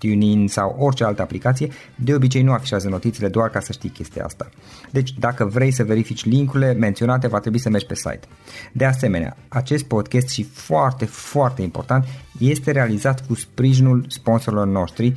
TuneIn 0.00 0.48
sau 0.48 0.76
orice 0.78 1.04
altă 1.04 1.22
aplicație, 1.22 1.68
de 1.94 2.14
obicei 2.14 2.42
nu 2.42 2.52
afișează 2.52 2.88
notițele 2.88 3.28
doar 3.28 3.50
ca 3.50 3.60
să 3.60 3.72
știi 3.72 3.88
chestia 3.88 4.24
asta. 4.24 4.50
Deci 4.90 5.12
dacă 5.18 5.44
vrei 5.44 5.70
să 5.70 5.84
verifici 5.84 6.24
linkurile 6.24 6.72
menționate, 6.72 7.26
va 7.26 7.40
trebui 7.40 7.58
să 7.58 7.68
mergi 7.68 7.86
pe 7.86 7.94
site. 7.94 8.20
De 8.72 8.84
asemenea, 8.84 9.36
acest 9.48 9.84
podcast 9.84 10.28
și 10.28 10.42
foarte, 10.42 11.04
foarte 11.04 11.62
important, 11.62 12.04
este 12.38 12.70
realizat 12.70 13.26
cu 13.26 13.34
sprijinul 13.34 14.04
sponsorilor 14.08 14.66
noștri, 14.66 15.16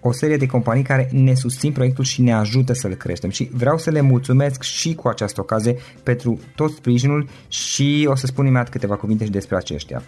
o 0.00 0.12
serie 0.12 0.36
de 0.36 0.46
companii 0.46 0.82
care 0.82 1.08
ne 1.12 1.34
susțin 1.34 1.72
proiectul 1.72 2.04
și 2.04 2.22
ne 2.22 2.32
ajută 2.32 2.72
să-l 2.72 2.94
creștem 2.94 3.30
și 3.30 3.50
vreau 3.52 3.78
să 3.78 3.90
le 3.90 4.00
mulțumesc 4.00 4.62
și 4.62 4.94
cu 4.94 5.08
această 5.08 5.40
ocazie 5.40 5.76
pentru 6.02 6.40
tot 6.54 6.70
sprijinul 6.72 7.28
și 7.48 8.06
o 8.10 8.14
să 8.14 8.26
spun 8.26 8.46
imediat 8.46 8.68
câteva 8.68 8.96
cuvinte 8.96 9.24
și 9.24 9.30
despre 9.30 9.56
aceștia. 9.56 10.02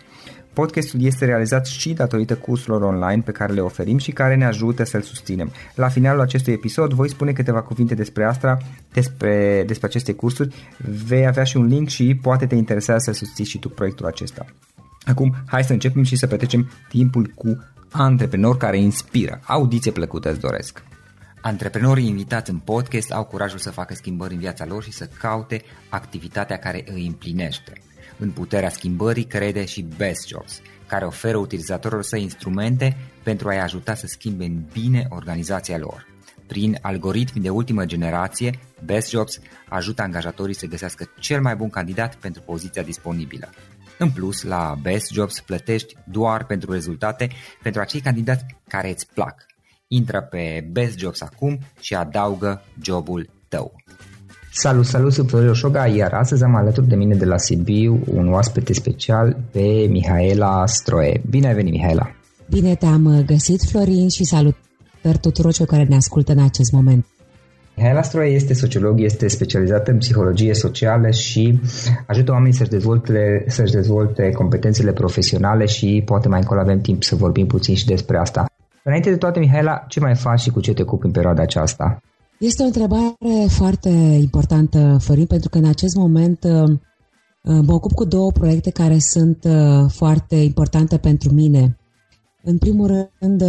Podcastul 0.52 1.02
este 1.02 1.24
realizat 1.24 1.66
și 1.66 1.92
datorită 1.92 2.36
cursurilor 2.36 2.82
online 2.82 3.22
pe 3.24 3.30
care 3.30 3.52
le 3.52 3.60
oferim 3.60 3.98
și 3.98 4.12
care 4.12 4.36
ne 4.36 4.44
ajută 4.44 4.84
să-l 4.84 5.00
susținem. 5.00 5.52
La 5.74 5.88
finalul 5.88 6.20
acestui 6.20 6.52
episod 6.52 6.92
voi 6.92 7.08
spune 7.08 7.32
câteva 7.32 7.62
cuvinte 7.62 7.94
despre 7.94 8.24
asta, 8.24 8.58
despre, 8.92 9.64
despre 9.66 9.86
aceste 9.86 10.12
cursuri, 10.12 10.54
vei 11.06 11.26
avea 11.26 11.44
și 11.44 11.56
un 11.56 11.66
link 11.66 11.88
și 11.88 12.18
poate 12.22 12.46
te 12.46 12.54
interesează 12.54 13.10
să 13.10 13.24
susții 13.24 13.44
și 13.44 13.58
tu 13.58 13.68
proiectul 13.68 14.06
acesta. 14.06 14.46
Acum, 15.04 15.34
hai 15.46 15.64
să 15.64 15.72
începem 15.72 16.02
și 16.02 16.16
să 16.16 16.26
petrecem 16.26 16.70
timpul 16.88 17.26
cu 17.26 17.64
antreprenori 17.90 18.58
care 18.58 18.78
inspiră. 18.78 19.40
Audiție 19.46 19.90
plăcută 19.90 20.30
îți 20.30 20.40
doresc! 20.40 20.82
Antreprenorii 21.42 22.06
invitați 22.06 22.50
în 22.50 22.58
podcast 22.58 23.12
au 23.12 23.24
curajul 23.24 23.58
să 23.58 23.70
facă 23.70 23.94
schimbări 23.94 24.34
în 24.34 24.40
viața 24.40 24.64
lor 24.64 24.82
și 24.82 24.92
să 24.92 25.08
caute 25.18 25.62
activitatea 25.88 26.56
care 26.56 26.84
îi 26.92 27.06
împlinește. 27.06 27.72
În 28.18 28.30
puterea 28.30 28.68
schimbării 28.68 29.24
crede 29.24 29.64
și 29.64 29.86
Best 29.96 30.28
Jobs, 30.28 30.60
care 30.86 31.04
oferă 31.04 31.36
utilizatorilor 31.36 32.02
săi 32.02 32.22
instrumente 32.22 32.96
pentru 33.22 33.48
a-i 33.48 33.60
ajuta 33.60 33.94
să 33.94 34.06
schimbe 34.06 34.44
în 34.44 34.62
bine 34.72 35.06
organizația 35.08 35.78
lor. 35.78 36.06
Prin 36.46 36.78
algoritmi 36.82 37.42
de 37.42 37.48
ultimă 37.48 37.84
generație, 37.84 38.58
Best 38.84 39.10
Jobs 39.10 39.38
ajută 39.68 40.02
angajatorii 40.02 40.54
să 40.54 40.66
găsească 40.66 41.10
cel 41.18 41.40
mai 41.40 41.56
bun 41.56 41.70
candidat 41.70 42.14
pentru 42.14 42.42
poziția 42.42 42.82
disponibilă. 42.82 43.50
În 44.02 44.10
plus, 44.10 44.42
la 44.42 44.78
Best 44.82 45.12
Jobs 45.12 45.40
plătești 45.40 45.96
doar 46.10 46.44
pentru 46.46 46.72
rezultate 46.72 47.28
pentru 47.62 47.80
acei 47.80 48.00
candidați 48.00 48.44
care 48.68 48.90
îți 48.90 49.06
plac. 49.14 49.34
Intră 49.88 50.20
pe 50.30 50.68
Best 50.72 50.98
Jobs 50.98 51.20
acum 51.20 51.58
și 51.80 51.94
adaugă 51.94 52.62
jobul 52.82 53.30
tău. 53.48 53.72
Salut, 54.52 54.86
salut, 54.86 55.12
sunt 55.12 55.28
Florin 55.28 55.48
Oșoga, 55.48 55.86
iar 55.86 56.12
astăzi 56.12 56.42
am 56.42 56.54
alături 56.54 56.88
de 56.88 56.94
mine 56.94 57.14
de 57.14 57.24
la 57.24 57.38
Sibiu 57.38 58.02
un 58.06 58.32
oaspete 58.32 58.72
special 58.72 59.36
pe 59.50 59.86
Mihaela 59.88 60.66
Stroe. 60.66 61.22
Bine 61.30 61.46
ai 61.46 61.54
venit, 61.54 61.72
Mihaela! 61.72 62.10
Bine 62.50 62.74
te-am 62.74 63.22
găsit, 63.26 63.62
Florin, 63.62 64.08
și 64.08 64.24
salut 64.24 64.56
tuturor 65.20 65.52
celor 65.52 65.70
care 65.70 65.84
ne 65.84 65.96
ascultă 65.96 66.32
în 66.32 66.42
acest 66.42 66.72
moment. 66.72 67.06
Mihaela 67.80 68.02
Stroe 68.02 68.26
este 68.26 68.54
sociolog, 68.54 69.00
este 69.00 69.28
specializată 69.28 69.90
în 69.90 69.98
psihologie 69.98 70.54
socială 70.54 71.10
și 71.10 71.60
ajută 72.06 72.32
oamenii 72.32 72.56
să-și 72.56 72.70
dezvolte, 72.70 73.44
să-și 73.48 73.72
dezvolte 73.72 74.30
competențele 74.30 74.92
profesionale 74.92 75.66
și 75.66 76.02
poate 76.04 76.28
mai 76.28 76.38
încolo 76.38 76.60
avem 76.60 76.80
timp 76.80 77.02
să 77.02 77.16
vorbim 77.16 77.46
puțin 77.46 77.74
și 77.74 77.86
despre 77.86 78.18
asta. 78.18 78.44
Înainte 78.84 79.10
de 79.10 79.16
toate, 79.16 79.38
Mihaela, 79.38 79.84
ce 79.88 80.00
mai 80.00 80.14
faci 80.14 80.40
și 80.40 80.50
cu 80.50 80.60
ce 80.60 80.72
te 80.72 80.82
ocupi 80.82 81.06
în 81.06 81.10
perioada 81.12 81.42
aceasta? 81.42 82.00
Este 82.38 82.62
o 82.62 82.66
întrebare 82.66 83.46
foarte 83.48 83.88
importantă, 84.20 84.96
Florin, 85.00 85.26
pentru 85.26 85.48
că 85.48 85.58
în 85.58 85.64
acest 85.64 85.94
moment 85.96 86.44
uh, 86.44 86.62
uh, 86.62 87.58
mă 87.66 87.72
ocup 87.72 87.92
cu 87.92 88.04
două 88.04 88.30
proiecte 88.32 88.70
care 88.70 88.98
sunt 88.98 89.44
uh, 89.44 89.84
foarte 89.88 90.36
importante 90.36 90.96
pentru 90.96 91.32
mine. 91.32 91.76
În 92.42 92.58
primul 92.58 93.08
rând, 93.20 93.42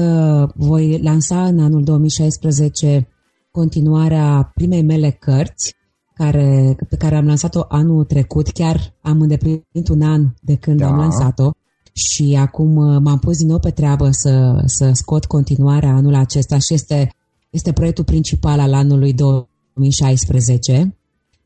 voi 0.56 1.00
lansa 1.04 1.46
în 1.46 1.60
anul 1.60 1.84
2016 1.84 3.08
continuarea 3.52 4.52
primei 4.54 4.84
mele 4.84 5.10
cărți, 5.10 5.76
care, 6.14 6.76
pe 6.90 6.96
care 6.96 7.16
am 7.16 7.26
lansat-o 7.26 7.62
anul 7.68 8.04
trecut, 8.04 8.50
chiar 8.50 8.94
am 9.02 9.22
îndeplinit 9.22 9.88
un 9.90 10.02
an 10.02 10.28
de 10.42 10.56
când 10.56 10.80
da. 10.80 10.88
am 10.88 10.98
lansat-o 10.98 11.52
și 11.94 12.38
acum 12.40 12.74
m-am 13.04 13.20
pus 13.20 13.38
din 13.38 13.48
nou 13.48 13.60
pe 13.60 13.70
treabă 13.72 14.10
să, 14.12 14.62
să 14.66 14.92
scot 14.94 15.26
continuarea 15.26 15.94
anul 15.94 16.16
acesta 16.16 16.58
și 16.58 16.74
este 16.74 17.12
este 17.52 17.72
proiectul 17.72 18.04
principal 18.04 18.60
al 18.60 18.74
anului 18.74 19.14
2016. 19.14 20.96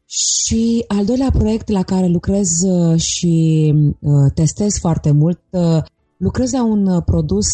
Și 0.06 0.84
al 0.88 1.06
doilea 1.06 1.32
proiect 1.32 1.70
la 1.70 1.84
care 1.84 2.08
lucrez 2.08 2.48
uh, 2.64 3.00
și 3.00 3.74
uh, 4.00 4.32
testez 4.34 4.78
foarte 4.80 5.12
mult, 5.12 5.40
uh, 5.50 5.84
lucrez 6.18 6.52
la 6.52 6.64
un 6.66 7.02
produs 7.06 7.48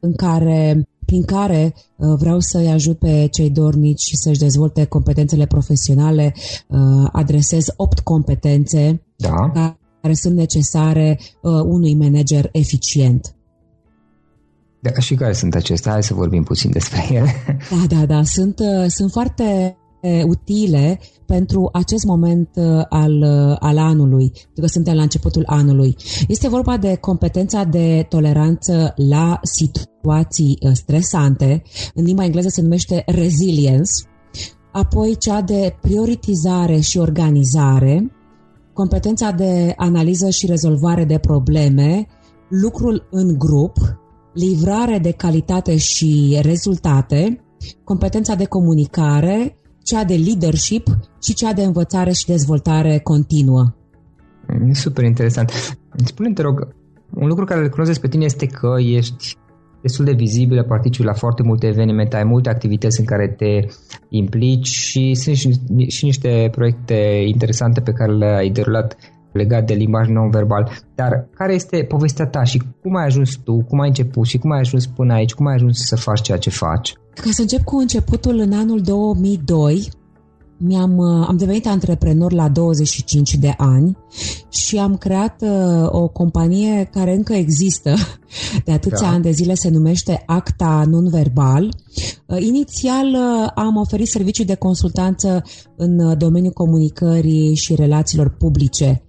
în 0.00 0.12
care, 0.12 0.88
prin 1.08 1.24
care 1.24 1.74
vreau 1.96 2.40
să-i 2.40 2.68
ajut 2.68 2.98
pe 2.98 3.28
cei 3.30 3.50
dornici 3.50 4.10
să-și 4.12 4.38
dezvolte 4.38 4.84
competențele 4.84 5.46
profesionale. 5.46 6.34
Adresez 7.12 7.66
opt 7.76 8.00
competențe 8.00 9.02
da. 9.16 9.76
care 10.00 10.14
sunt 10.14 10.34
necesare 10.34 11.18
unui 11.64 11.94
manager 11.94 12.48
eficient. 12.52 13.38
Da, 14.80 15.00
și 15.00 15.14
care 15.14 15.32
sunt 15.32 15.54
acestea? 15.54 15.92
Hai 15.92 16.02
să 16.02 16.14
vorbim 16.14 16.42
puțin 16.42 16.70
despre 16.70 17.06
ele. 17.10 17.34
Da, 17.70 17.96
da, 17.96 18.06
da. 18.06 18.22
Sunt, 18.24 18.58
uh, 18.58 18.86
sunt 18.88 19.10
foarte 19.10 19.76
utile 20.26 21.00
pentru 21.26 21.68
acest 21.72 22.04
moment 22.04 22.48
al, 22.88 23.22
al 23.58 23.78
anului, 23.78 24.30
pentru 24.30 24.60
că 24.60 24.66
suntem 24.66 24.94
la 24.94 25.02
începutul 25.02 25.42
anului. 25.46 25.96
Este 26.28 26.48
vorba 26.48 26.76
de 26.76 26.94
competența 26.94 27.64
de 27.64 28.06
toleranță 28.08 28.92
la 28.96 29.40
situații 29.42 30.58
stresante, 30.72 31.62
în 31.94 32.04
limba 32.04 32.24
engleză 32.24 32.48
se 32.48 32.62
numește 32.62 33.02
resilience, 33.06 33.90
apoi 34.72 35.16
cea 35.16 35.40
de 35.40 35.76
prioritizare 35.80 36.80
și 36.80 36.98
organizare, 36.98 38.12
competența 38.72 39.30
de 39.30 39.72
analiză 39.76 40.30
și 40.30 40.46
rezolvare 40.46 41.04
de 41.04 41.18
probleme, 41.18 42.06
lucrul 42.48 43.08
în 43.10 43.38
grup, 43.38 43.76
livrare 44.34 44.98
de 44.98 45.10
calitate 45.10 45.76
și 45.76 46.38
rezultate, 46.42 47.44
competența 47.84 48.34
de 48.34 48.44
comunicare, 48.44 49.56
cea 49.90 50.04
de 50.04 50.14
leadership 50.14 50.86
și 51.22 51.34
cea 51.34 51.52
de 51.52 51.62
învățare 51.62 52.12
și 52.12 52.26
dezvoltare 52.26 52.98
continuă. 52.98 53.64
E 54.68 54.74
super 54.74 55.04
interesant. 55.04 55.50
Spune 56.04 56.32
te 56.32 56.42
rog, 56.42 56.68
un 57.14 57.28
lucru 57.28 57.44
care 57.44 57.60
îl 57.60 57.68
cunosc 57.68 57.90
despre 57.90 58.08
tine 58.08 58.24
este 58.24 58.46
că 58.46 58.74
ești 58.78 59.36
destul 59.82 60.04
de 60.04 60.12
vizibilă, 60.12 60.62
participi 60.62 61.06
la 61.06 61.12
foarte 61.12 61.42
multe 61.42 61.66
evenimente, 61.66 62.16
ai 62.16 62.24
multe 62.24 62.48
activități 62.48 63.00
în 63.00 63.06
care 63.06 63.28
te 63.28 63.66
implici 64.08 64.66
și 64.68 65.14
sunt 65.14 65.36
și, 65.36 65.60
și 65.86 66.04
niște 66.04 66.48
proiecte 66.50 67.24
interesante 67.26 67.80
pe 67.80 67.92
care 67.92 68.12
le-ai 68.12 68.50
derulat 68.50 68.96
legat 69.32 69.66
de 69.66 69.74
limbaj 69.74 70.08
non-verbal. 70.08 70.70
Dar 70.94 71.28
care 71.34 71.54
este 71.54 71.84
povestea 71.88 72.26
ta 72.26 72.42
și 72.42 72.62
cum 72.82 72.96
ai 72.96 73.04
ajuns 73.04 73.34
tu, 73.44 73.64
cum 73.68 73.80
ai 73.80 73.88
început 73.88 74.26
și 74.26 74.38
cum 74.38 74.50
ai 74.50 74.58
ajuns 74.58 74.86
până 74.86 75.12
aici, 75.12 75.34
cum 75.34 75.46
ai 75.46 75.54
ajuns 75.54 75.78
să 75.86 75.96
faci 75.96 76.20
ceea 76.20 76.38
ce 76.38 76.50
faci? 76.50 76.94
Ca 77.14 77.30
să 77.30 77.40
încep 77.40 77.64
cu 77.64 77.76
începutul 77.76 78.38
în 78.38 78.52
anul 78.52 78.80
2002, 78.80 79.88
mi-am, 80.58 80.96
uh, 80.96 81.24
am 81.28 81.36
devenit 81.36 81.66
antreprenor 81.66 82.32
la 82.32 82.48
25 82.48 83.34
de 83.34 83.54
ani 83.56 83.96
și 84.48 84.78
am 84.78 84.96
creat 84.96 85.42
uh, 85.42 85.86
o 85.86 86.08
companie 86.08 86.88
care 86.92 87.14
încă 87.14 87.32
există 87.32 87.94
de 88.64 88.72
atâția 88.72 89.06
da. 89.06 89.12
ani 89.12 89.22
de 89.22 89.30
zile, 89.30 89.54
se 89.54 89.68
numește 89.68 90.22
Acta 90.26 90.84
Nonverbal. 90.86 91.68
Uh, 92.26 92.40
inițial 92.40 93.06
uh, 93.06 93.50
am 93.54 93.76
oferit 93.76 94.08
servicii 94.08 94.44
de 94.44 94.54
consultanță 94.54 95.42
în 95.76 95.98
uh, 95.98 96.16
domeniul 96.16 96.52
comunicării 96.52 97.54
și 97.54 97.74
relațiilor 97.74 98.28
publice 98.28 99.02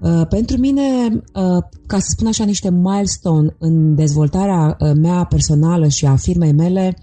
Uh, 0.00 0.26
pentru 0.28 0.56
mine, 0.56 0.82
uh, 1.12 1.62
ca 1.86 1.98
să 1.98 2.06
spun 2.10 2.26
așa, 2.26 2.44
niște 2.44 2.70
milestone 2.70 3.56
în 3.58 3.94
dezvoltarea 3.94 4.76
uh, 4.80 4.92
mea 4.94 5.24
personală 5.24 5.88
și 5.88 6.06
a 6.06 6.16
firmei 6.16 6.52
mele, 6.52 6.96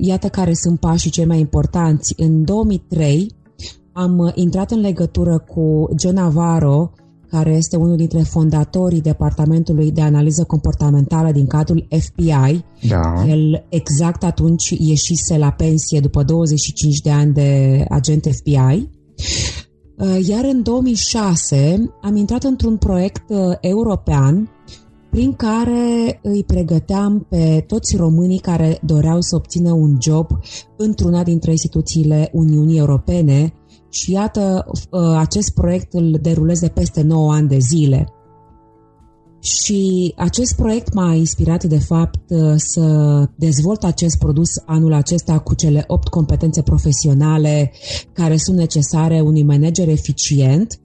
iată 0.00 0.28
care 0.28 0.54
sunt 0.54 0.80
pașii 0.80 1.10
cei 1.10 1.26
mai 1.26 1.38
importanți. 1.38 2.14
În 2.16 2.44
2003 2.44 3.30
am 3.92 4.32
intrat 4.34 4.70
în 4.70 4.80
legătură 4.80 5.38
cu 5.38 5.88
John 5.98 6.14
Navarro, 6.14 6.90
care 7.30 7.50
este 7.50 7.76
unul 7.76 7.96
dintre 7.96 8.18
fondatorii 8.18 9.00
Departamentului 9.00 9.90
de 9.90 10.00
Analiză 10.00 10.44
Comportamentală 10.44 11.32
din 11.32 11.46
cadrul 11.46 11.86
FBI. 11.98 12.64
Da. 12.88 13.24
El 13.26 13.66
exact 13.68 14.24
atunci 14.24 14.70
ieșise 14.78 15.38
la 15.38 15.50
pensie 15.50 16.00
după 16.00 16.22
25 16.22 16.98
de 16.98 17.10
ani 17.10 17.32
de 17.32 17.84
agent 17.88 18.26
FBI. 18.30 18.88
Uh, 19.98 20.26
iar 20.26 20.44
în 20.44 20.62
2006 20.62 21.92
am 22.02 22.16
intrat 22.16 22.42
într-un 22.42 22.76
proiect 22.76 23.22
uh, 23.28 23.38
european 23.60 24.50
prin 25.10 25.32
care 25.32 26.20
îi 26.22 26.44
pregăteam 26.44 27.26
pe 27.28 27.64
toți 27.66 27.96
românii 27.96 28.38
care 28.38 28.78
doreau 28.82 29.20
să 29.20 29.36
obțină 29.36 29.72
un 29.72 29.96
job 30.00 30.26
într-una 30.76 31.22
dintre 31.22 31.50
instituțiile 31.50 32.30
Uniunii 32.32 32.78
Europene 32.78 33.52
și 33.90 34.12
iată, 34.12 34.64
uh, 34.66 35.00
acest 35.18 35.54
proiect 35.54 35.92
îl 35.92 36.18
derulez 36.22 36.60
de 36.60 36.68
peste 36.68 37.02
9 37.02 37.32
ani 37.32 37.48
de 37.48 37.58
zile. 37.58 38.15
Și 39.46 40.12
acest 40.16 40.56
proiect 40.56 40.92
m-a 40.94 41.12
inspirat, 41.12 41.64
de 41.64 41.78
fapt, 41.78 42.30
uh, 42.30 42.54
să 42.56 42.82
dezvolt 43.36 43.84
acest 43.84 44.18
produs 44.18 44.48
anul 44.64 44.92
acesta 44.92 45.38
cu 45.38 45.54
cele 45.54 45.84
8 45.86 46.08
competențe 46.08 46.62
profesionale 46.62 47.72
care 48.12 48.36
sunt 48.36 48.56
necesare 48.56 49.20
unui 49.20 49.42
manager 49.42 49.88
eficient, 49.88 50.80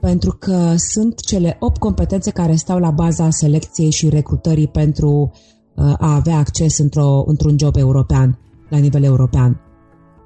pentru 0.00 0.36
că 0.38 0.74
sunt 0.76 1.20
cele 1.20 1.56
8 1.60 1.78
competențe 1.78 2.30
care 2.30 2.54
stau 2.54 2.78
la 2.78 2.90
baza 2.90 3.30
selecției 3.30 3.90
și 3.90 4.08
recrutării 4.08 4.68
pentru 4.68 5.32
uh, 5.74 5.84
a 5.98 6.14
avea 6.14 6.36
acces 6.36 6.78
într-o, 6.78 7.24
într-un 7.26 7.56
job 7.58 7.76
european, 7.76 8.38
la 8.68 8.78
nivel 8.78 9.02
european. 9.02 9.60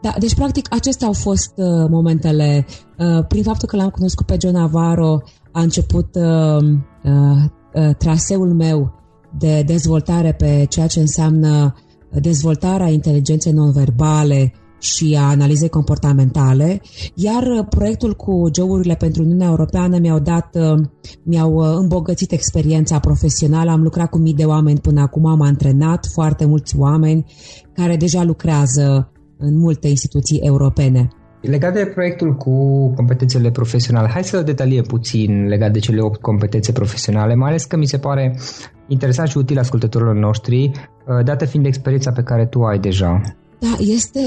Da, 0.02 0.14
deci, 0.19 0.34
practic, 0.34 0.75
acestea 0.75 1.06
au 1.06 1.12
fost 1.12 1.52
uh, 1.56 1.88
momentele. 1.90 2.66
Uh, 2.98 3.26
prin 3.26 3.42
faptul 3.42 3.69
că 3.69 3.76
l-am 3.76 3.88
cunoscut 3.88 4.26
pe 4.26 4.36
John 4.40 4.54
Navarro, 4.56 5.22
a 5.52 5.60
început 5.60 6.14
uh, 6.14 6.62
uh, 7.04 7.44
Uh, 7.44 7.50
traseul 7.99 8.55
meu 8.55 8.93
de 9.38 9.62
dezvoltare 9.67 10.32
pe 10.32 10.67
ceea 10.69 10.87
ce 10.87 11.00
înseamnă 11.00 11.75
dezvoltarea 12.21 12.88
inteligenței 12.88 13.53
non-verbale 13.53 14.53
și 14.85 15.17
a 15.19 15.29
analizei 15.29 15.69
comportamentale, 15.69 16.81
iar 17.15 17.43
uh, 17.43 17.67
proiectul 17.69 18.15
cu 18.15 18.50
joburile 18.55 18.94
pentru 18.94 19.23
Uniunea 19.23 19.49
Europeană 19.49 19.99
mi-au 19.99 20.19
dat, 20.19 20.56
uh, 20.61 20.85
mi-au 21.23 21.56
îmbogățit 21.56 22.32
experiența 22.32 22.99
profesională, 22.99 23.71
am 23.71 23.82
lucrat 23.82 24.11
cu 24.11 24.19
mii 24.19 24.35
de 24.35 24.44
oameni 24.44 24.81
până 24.81 25.00
acum, 25.00 25.27
am 25.27 25.41
antrenat 25.41 26.06
foarte 26.12 26.44
mulți 26.44 26.79
oameni 26.79 27.25
care 27.73 27.97
deja 27.97 28.23
lucrează 28.23 29.12
în 29.38 29.59
multe 29.59 29.88
instituții 29.88 30.38
europene. 30.38 31.09
Legat 31.46 31.75
de 31.75 31.87
proiectul 31.87 32.35
cu 32.35 32.52
competențele 32.94 33.50
profesionale, 33.50 34.08
hai 34.08 34.25
să 34.25 34.43
detaliem 34.43 34.82
puțin 34.82 35.46
legat 35.46 35.73
de 35.73 35.79
cele 35.79 36.00
8 36.00 36.20
competențe 36.20 36.73
profesionale, 36.73 37.35
mai 37.35 37.49
ales 37.49 37.64
că 37.64 37.76
mi 37.76 37.87
se 37.87 37.99
pare 37.99 38.38
interesant 38.87 39.29
și 39.29 39.37
util 39.37 39.58
ascultătorilor 39.58 40.14
noștri, 40.14 40.64
uh, 40.64 41.25
dată 41.25 41.44
fiind 41.44 41.67
experiența 41.67 42.12
pe 42.12 42.23
care 42.23 42.46
tu 42.46 42.62
ai 42.62 42.79
deja. 42.79 43.20
Da, 43.58 43.76
este, 43.79 44.20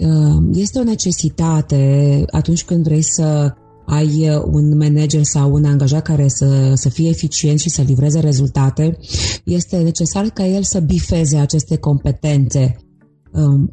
uh, 0.00 0.42
este 0.52 0.78
o 0.78 0.82
necesitate 0.82 2.22
atunci 2.30 2.64
când 2.64 2.84
vrei 2.84 3.02
să 3.02 3.54
ai 3.86 4.40
un 4.44 4.76
manager 4.76 5.22
sau 5.22 5.52
un 5.52 5.64
angajat 5.64 6.02
care 6.02 6.28
să, 6.28 6.70
să 6.74 6.88
fie 6.88 7.08
eficient 7.08 7.58
și 7.58 7.70
să 7.70 7.82
livreze 7.86 8.20
rezultate, 8.20 8.98
este 9.44 9.76
necesar 9.76 10.24
ca 10.24 10.46
el 10.46 10.62
să 10.62 10.80
bifeze 10.80 11.36
aceste 11.36 11.76
competențe 11.76 12.76
Um, 12.76 12.83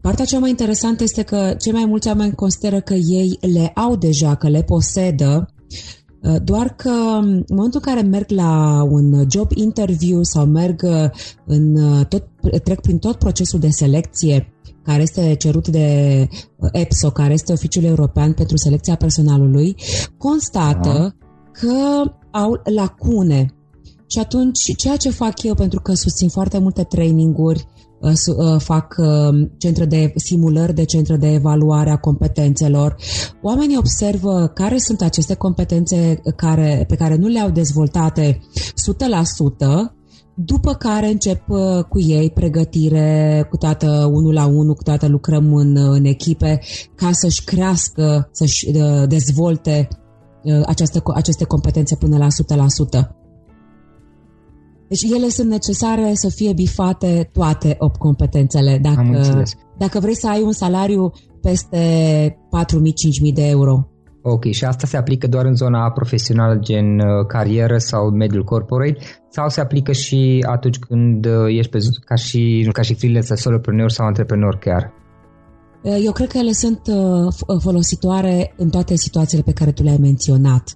partea 0.02 0.26
cea 0.26 0.40
mai 0.40 0.50
interesantă 0.50 1.04
este 1.04 1.22
că 1.22 1.56
cei 1.60 1.72
mai 1.72 1.86
mulți 1.86 2.08
oameni 2.08 2.36
consideră 2.36 2.80
că 2.80 2.94
ei 2.94 3.38
le 3.54 3.72
au 3.76 3.96
deja, 3.96 4.36
că 4.36 4.50
le 4.50 4.64
posedă, 4.64 5.54
uh, 6.22 6.36
doar 6.44 6.76
că 6.76 6.90
um, 6.90 7.24
în 7.24 7.44
momentul 7.50 7.82
în 7.86 7.94
care 7.94 8.08
merg 8.08 8.30
la 8.30 8.84
un 8.90 9.26
job 9.30 9.52
interview 9.54 10.24
sau 10.24 10.46
merg 10.46 10.82
uh, 10.84 11.10
în 11.46 11.76
uh, 11.76 12.06
tot, 12.06 12.28
trec 12.64 12.82
prin 12.82 12.98
tot 12.98 13.16
procesul 13.16 13.60
de 13.60 13.70
selecție 13.70 14.54
care 14.84 15.02
este 15.02 15.36
cerut 15.36 15.68
de 15.68 16.28
EPSO, 16.72 17.10
care 17.12 17.34
este 17.34 17.52
Oficiul 17.52 17.84
European 17.84 18.34
pentru 18.34 18.58
Selecția 18.58 18.96
Personalului, 18.96 19.76
constată 20.18 21.16
că 21.52 22.04
au 22.32 22.62
lacune. 22.76 23.54
Și 24.08 24.20
atunci, 24.20 24.76
ceea 24.78 24.98
ce 24.98 25.10
fac 25.10 25.44
eu, 25.44 25.54
pentru 25.54 25.82
că 25.82 25.94
susțin 25.94 26.30
foarte 26.30 26.58
multe 26.58 26.84
traininguri, 26.84 27.68
Uh, 27.68 27.68
uh, 27.68 27.91
fac 28.58 28.96
uh, 28.98 29.50
centre 29.58 29.86
de 29.86 30.14
simulări 30.16 30.74
de 30.74 30.84
centre 30.84 31.16
de 31.16 31.34
evaluare 31.34 31.90
a 31.90 31.98
competențelor. 31.98 32.96
Oamenii 33.42 33.78
observă 33.78 34.52
care 34.54 34.78
sunt 34.78 35.02
aceste 35.02 35.34
competențe 35.34 36.22
care, 36.36 36.86
pe 36.88 36.96
care 36.96 37.16
nu 37.16 37.28
le-au 37.28 37.50
dezvoltate 37.50 38.40
100%, 38.40 40.00
după 40.36 40.74
care 40.74 41.08
încep 41.08 41.42
cu 41.90 42.00
ei 42.00 42.30
pregătire 42.30 43.48
cu 43.50 43.58
toată 43.58 44.10
unul 44.12 44.34
la 44.34 44.46
unul, 44.46 44.74
cu 44.74 44.84
toată 44.84 45.08
lucrăm 45.08 45.54
în, 45.54 45.78
în 45.78 46.06
echipe 46.06 46.60
ca 46.96 47.10
să-și 47.12 47.44
crească, 47.44 48.30
să-și 48.32 48.72
dezvolte 49.08 49.88
aceste, 50.66 51.02
aceste 51.14 51.44
competențe 51.44 51.96
până 51.96 52.18
la 52.18 52.28
100%. 53.08 53.21
Deci 54.92 55.12
ele 55.16 55.30
sunt 55.30 55.50
necesare 55.50 56.12
să 56.14 56.30
fie 56.30 56.54
bifate 56.54 57.30
toate 57.34 57.76
8 57.80 57.96
competențele. 57.96 58.80
Dacă, 58.82 59.44
dacă 59.78 60.00
vrei 60.00 60.16
să 60.16 60.28
ai 60.28 60.42
un 60.42 60.52
salariu 60.52 61.12
peste 61.42 61.78
4.000-5.000 62.30 63.34
de 63.34 63.48
euro. 63.48 63.88
Ok, 64.22 64.44
și 64.44 64.66
asta 64.66 64.88
se 64.88 64.98
aplică 64.98 65.28
doar 65.28 65.46
în 65.46 65.56
zona 65.56 65.92
profesională, 65.92 66.56
gen 66.60 67.00
uh, 67.00 67.26
carieră 67.28 67.78
sau 67.78 68.10
mediul 68.10 68.44
corporate, 68.44 68.98
sau 69.30 69.50
se 69.50 69.62
aplică 69.62 69.92
și 69.92 70.46
atunci 70.50 70.80
când 70.80 71.26
uh, 71.26 71.32
ești 71.48 71.72
pe, 71.72 71.78
ca 72.06 72.16
și, 72.16 72.70
ca 72.72 72.82
și 72.82 72.94
freelancer, 72.94 73.38
solopreneur 73.38 73.90
sau 73.90 74.06
antreprenor 74.06 74.58
chiar? 74.58 74.94
Uh, 75.84 76.02
eu 76.06 76.12
cred 76.12 76.28
că 76.28 76.38
ele 76.38 76.52
sunt 76.52 76.82
folositoare 77.60 78.54
în 78.58 78.70
toate 78.70 78.96
situațiile 78.96 79.44
pe 79.44 79.54
care 79.54 79.72
tu 79.72 79.84
le-ai 79.84 79.98
menționat 80.02 80.76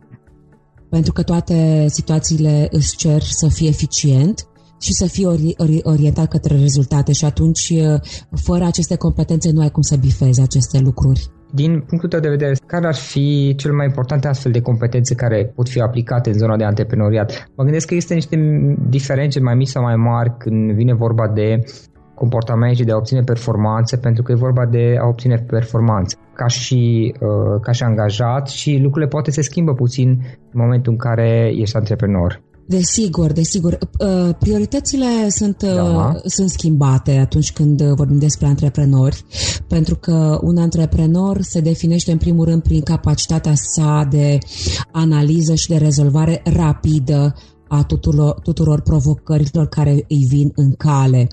pentru 0.95 1.13
că 1.13 1.23
toate 1.23 1.85
situațiile 1.87 2.67
îți 2.71 2.95
cer 2.95 3.21
să 3.21 3.47
fie 3.47 3.67
eficient 3.67 4.47
și 4.79 4.93
să 4.93 5.05
fie 5.07 5.27
ori, 5.27 5.53
ori, 5.57 5.79
orientat 5.83 6.27
către 6.27 6.55
rezultate 6.57 7.11
și 7.11 7.25
atunci, 7.25 7.73
fără 8.45 8.63
aceste 8.65 8.95
competențe, 8.95 9.51
nu 9.51 9.61
ai 9.61 9.69
cum 9.69 9.81
să 9.81 9.95
bifezi 9.95 10.41
aceste 10.41 10.79
lucruri. 10.79 11.27
Din 11.53 11.83
punctul 11.87 12.09
tău 12.09 12.19
de 12.19 12.29
vedere, 12.29 12.53
care 12.65 12.87
ar 12.87 12.95
fi 12.95 13.53
cel 13.57 13.73
mai 13.73 13.85
importante 13.85 14.27
astfel 14.27 14.51
de 14.51 14.61
competențe 14.61 15.15
care 15.15 15.51
pot 15.55 15.69
fi 15.69 15.79
aplicate 15.79 16.29
în 16.29 16.37
zona 16.37 16.57
de 16.57 16.63
antreprenoriat? 16.63 17.49
Mă 17.55 17.63
gândesc 17.63 17.87
că 17.87 17.93
există 17.93 18.13
niște 18.13 18.35
diferențe 18.89 19.39
mai 19.39 19.55
mici 19.55 19.67
sau 19.67 19.83
mai 19.83 19.95
mari 19.95 20.37
când 20.37 20.71
vine 20.71 20.93
vorba 20.93 21.27
de 21.27 21.63
comportament 22.15 22.75
și 22.75 22.83
de 22.83 22.91
a 22.91 22.95
obține 22.95 23.21
performanțe, 23.21 23.97
pentru 23.97 24.23
că 24.23 24.31
e 24.31 24.35
vorba 24.35 24.65
de 24.65 24.97
a 25.01 25.07
obține 25.07 25.35
performanțe. 25.47 26.15
Ca 26.33 26.47
și, 26.47 27.13
uh, 27.19 27.59
ca 27.61 27.71
și 27.71 27.83
angajat 27.83 28.47
și 28.49 28.79
lucrurile 28.81 29.09
poate 29.09 29.31
se 29.31 29.41
schimbă 29.41 29.73
puțin 29.73 30.09
în 30.51 30.61
momentul 30.61 30.91
în 30.91 30.97
care 30.97 31.51
ești 31.55 31.75
antreprenor. 31.75 32.43
Desigur, 32.67 33.31
desigur. 33.31 33.77
Uh, 33.99 34.35
prioritățile 34.39 35.05
sunt, 35.29 35.61
uh, 35.61 35.75
da. 35.75 36.15
sunt 36.25 36.49
schimbate 36.49 37.17
atunci 37.17 37.53
când 37.53 37.81
vorbim 37.81 38.17
despre 38.17 38.47
antreprenori, 38.47 39.25
pentru 39.67 39.95
că 39.95 40.39
un 40.41 40.57
antreprenor 40.57 41.41
se 41.41 41.59
definește 41.59 42.11
în 42.11 42.17
primul 42.17 42.45
rând 42.45 42.61
prin 42.61 42.81
capacitatea 42.81 43.53
sa 43.55 44.07
de 44.09 44.37
analiză 44.91 45.55
și 45.55 45.67
de 45.67 45.77
rezolvare 45.77 46.41
rapidă 46.43 47.33
a 47.67 47.83
tuturor, 47.83 48.39
tuturor 48.39 48.81
provocărilor 48.81 49.67
care 49.67 49.91
îi 49.91 50.25
vin 50.29 50.51
în 50.55 50.73
cale. 50.73 51.27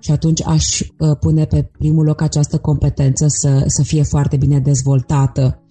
Și 0.00 0.10
atunci 0.10 0.42
aș 0.46 0.80
uh, 0.80 1.16
pune 1.20 1.44
pe 1.44 1.70
primul 1.78 2.04
loc 2.04 2.20
această 2.20 2.58
competență 2.58 3.26
să, 3.28 3.64
să 3.66 3.82
fie 3.82 4.02
foarte 4.02 4.36
bine 4.36 4.58
dezvoltată. 4.58 5.62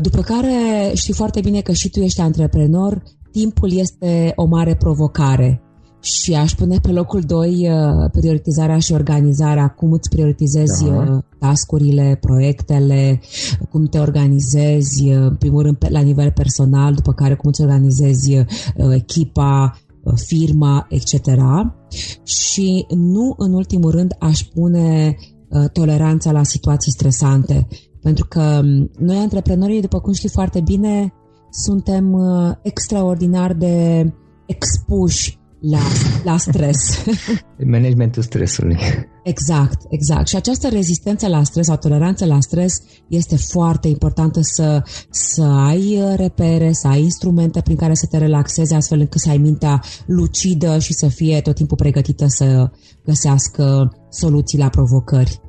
După 0.00 0.20
care 0.20 0.90
știi 0.94 1.14
foarte 1.14 1.40
bine 1.40 1.60
că 1.60 1.72
și 1.72 1.90
tu 1.90 2.00
ești 2.00 2.20
antreprenor, 2.20 3.02
timpul 3.32 3.72
este 3.72 4.32
o 4.36 4.44
mare 4.44 4.74
provocare 4.74 5.60
și 6.06 6.34
aș 6.34 6.52
pune 6.52 6.78
pe 6.82 6.90
locul 6.90 7.20
2 7.20 7.68
uh, 7.70 8.10
prioritizarea 8.12 8.78
și 8.78 8.92
organizarea, 8.92 9.68
cum 9.68 9.92
îți 9.92 10.08
prioritizezi 10.08 10.84
da. 10.84 10.94
Uh, 10.94 11.22
tascurile, 11.38 12.18
proiectele, 12.20 13.20
cum 13.70 13.84
te 13.84 13.98
organizezi, 13.98 15.08
uh, 15.08 15.16
în 15.16 15.36
primul 15.36 15.62
rând 15.62 15.76
la 15.88 16.00
nivel 16.00 16.32
personal, 16.32 16.94
după 16.94 17.12
care 17.12 17.34
cum 17.34 17.48
îți 17.48 17.60
organizezi 17.60 18.44
echipa, 18.90 19.78
firma, 20.14 20.86
etc. 20.88 21.14
Și 22.24 22.86
nu 22.88 23.34
în 23.36 23.52
ultimul 23.52 23.90
rând 23.90 24.16
aș 24.18 24.40
pune 24.40 25.16
toleranța 25.72 26.32
la 26.32 26.42
situații 26.42 26.92
stresante. 26.92 27.66
Pentru 28.02 28.26
că 28.28 28.60
um, 28.62 28.90
noi, 28.98 29.16
antreprenorii, 29.16 29.80
după 29.80 30.00
cum 30.00 30.12
știi 30.12 30.28
foarte 30.28 30.60
bine, 30.60 31.12
suntem 31.50 32.12
uh, 32.12 32.52
extraordinar 32.62 33.52
de 33.52 34.06
expuși 34.46 35.35
la, 35.60 35.78
la 36.24 36.36
stres. 36.36 37.04
Managementul 37.72 38.22
stresului. 38.22 38.78
Exact, 39.22 39.82
exact. 39.88 40.28
Și 40.28 40.36
această 40.36 40.68
rezistență 40.68 41.28
la 41.28 41.42
stres 41.42 41.66
sau 41.66 41.76
toleranță 41.76 42.24
la 42.24 42.40
stres 42.40 42.82
este 43.08 43.36
foarte 43.36 43.88
importantă 43.88 44.40
să, 44.42 44.82
să 45.10 45.42
ai 45.42 46.02
uh, 46.02 46.14
repere, 46.16 46.72
să 46.72 46.88
ai 46.88 47.02
instrumente 47.02 47.60
prin 47.60 47.76
care 47.76 47.94
să 47.94 48.06
te 48.06 48.18
relaxezi 48.18 48.74
astfel 48.74 49.00
încât 49.00 49.20
să 49.20 49.30
ai 49.30 49.38
mintea 49.38 49.82
lucidă 50.06 50.78
și 50.78 50.92
să 50.92 51.08
fie 51.08 51.40
tot 51.40 51.54
timpul 51.54 51.76
pregătită 51.76 52.24
să 52.28 52.70
găsească 53.04 53.92
soluții 54.10 54.58
la 54.58 54.68
provocări. 54.68 55.40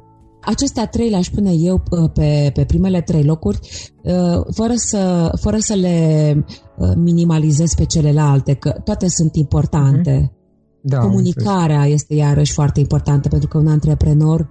Acestea 0.50 0.88
trei 0.88 1.10
le-aș 1.10 1.28
pune 1.30 1.52
eu 1.54 1.84
uh, 1.90 2.10
pe, 2.14 2.52
pe 2.54 2.66
primele 2.66 3.02
trei 3.02 3.24
locuri, 3.24 3.60
uh, 4.04 4.42
fără 4.56 4.74
să, 4.76 5.32
fără 5.42 5.58
să 5.58 5.74
le 5.74 6.34
uh, 6.78 6.92
minimalizez 6.96 7.74
pe 7.74 7.86
celelalte, 7.86 8.54
că 8.54 8.70
toate 8.70 9.08
sunt 9.10 9.36
importante. 9.36 10.22
Mm-hmm. 10.22 10.36
Da, 10.82 10.98
Comunicarea 10.98 11.86
este 11.86 12.14
iarăși 12.14 12.54
foarte 12.54 12.80
importantă, 12.80 13.28
pentru 13.28 13.48
că 13.48 13.58
un 13.58 13.68
antreprenor 13.68 14.50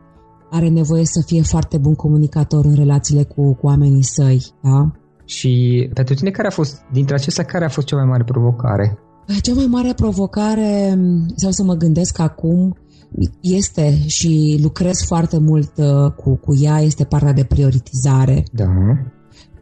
are 0.50 0.68
nevoie 0.68 1.04
să 1.04 1.22
fie 1.26 1.42
foarte 1.42 1.78
bun 1.78 1.94
comunicator 1.94 2.64
în 2.64 2.74
relațiile 2.74 3.22
cu, 3.22 3.54
cu 3.54 3.66
oamenii 3.66 4.02
săi. 4.02 4.44
Da? 4.62 4.90
Și 5.24 5.90
pentru 5.94 6.14
tine, 6.14 6.30
care 6.30 6.48
a 6.48 6.50
fost, 6.50 6.80
dintre 6.92 7.14
acestea, 7.14 7.44
care 7.44 7.64
a 7.64 7.68
fost 7.68 7.86
cea 7.86 7.96
mai 7.96 8.04
mare 8.04 8.24
provocare? 8.24 8.98
Cea 9.42 9.54
mai 9.54 9.66
mare 9.66 9.92
provocare, 9.96 10.98
sau 11.34 11.50
să 11.50 11.62
mă 11.62 11.74
gândesc 11.74 12.18
acum, 12.18 12.76
este 13.40 13.98
și 14.06 14.58
lucrez 14.62 15.04
foarte 15.06 15.38
mult 15.38 15.72
uh, 15.76 16.12
cu, 16.12 16.36
cu 16.36 16.54
ea, 16.60 16.80
este 16.80 17.04
partea 17.04 17.32
de 17.32 17.44
prioritizare. 17.44 18.44
Da. 18.52 18.68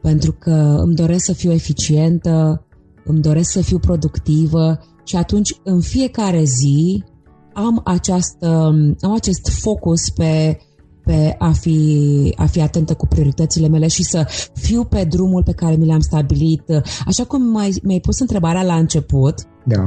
Pentru 0.02 0.32
că 0.32 0.76
îmi 0.84 0.94
doresc 0.94 1.24
să 1.24 1.32
fiu 1.32 1.52
eficientă, 1.52 2.64
îmi 3.04 3.20
doresc 3.20 3.50
să 3.50 3.60
fiu 3.60 3.78
productivă 3.78 4.78
și 5.04 5.16
atunci 5.16 5.60
în 5.64 5.80
fiecare 5.80 6.42
zi 6.44 7.04
am, 7.52 7.80
această, 7.84 8.74
am 9.00 9.12
acest 9.12 9.48
focus 9.60 10.10
pe, 10.10 10.58
pe 11.04 11.34
a, 11.38 11.50
fi, 11.50 12.32
a 12.36 12.46
fi 12.46 12.60
atentă 12.60 12.94
cu 12.94 13.06
prioritățile 13.06 13.68
mele 13.68 13.86
și 13.86 14.02
să 14.02 14.26
fiu 14.54 14.84
pe 14.84 15.04
drumul 15.04 15.42
pe 15.42 15.52
care 15.52 15.74
mi 15.74 15.86
l-am 15.86 16.00
stabilit. 16.00 16.62
Așa 17.06 17.24
cum 17.24 17.42
mai, 17.42 17.80
mi-ai 17.82 18.00
pus 18.00 18.20
întrebarea 18.20 18.62
la 18.62 18.74
început, 18.74 19.34
da. 19.64 19.82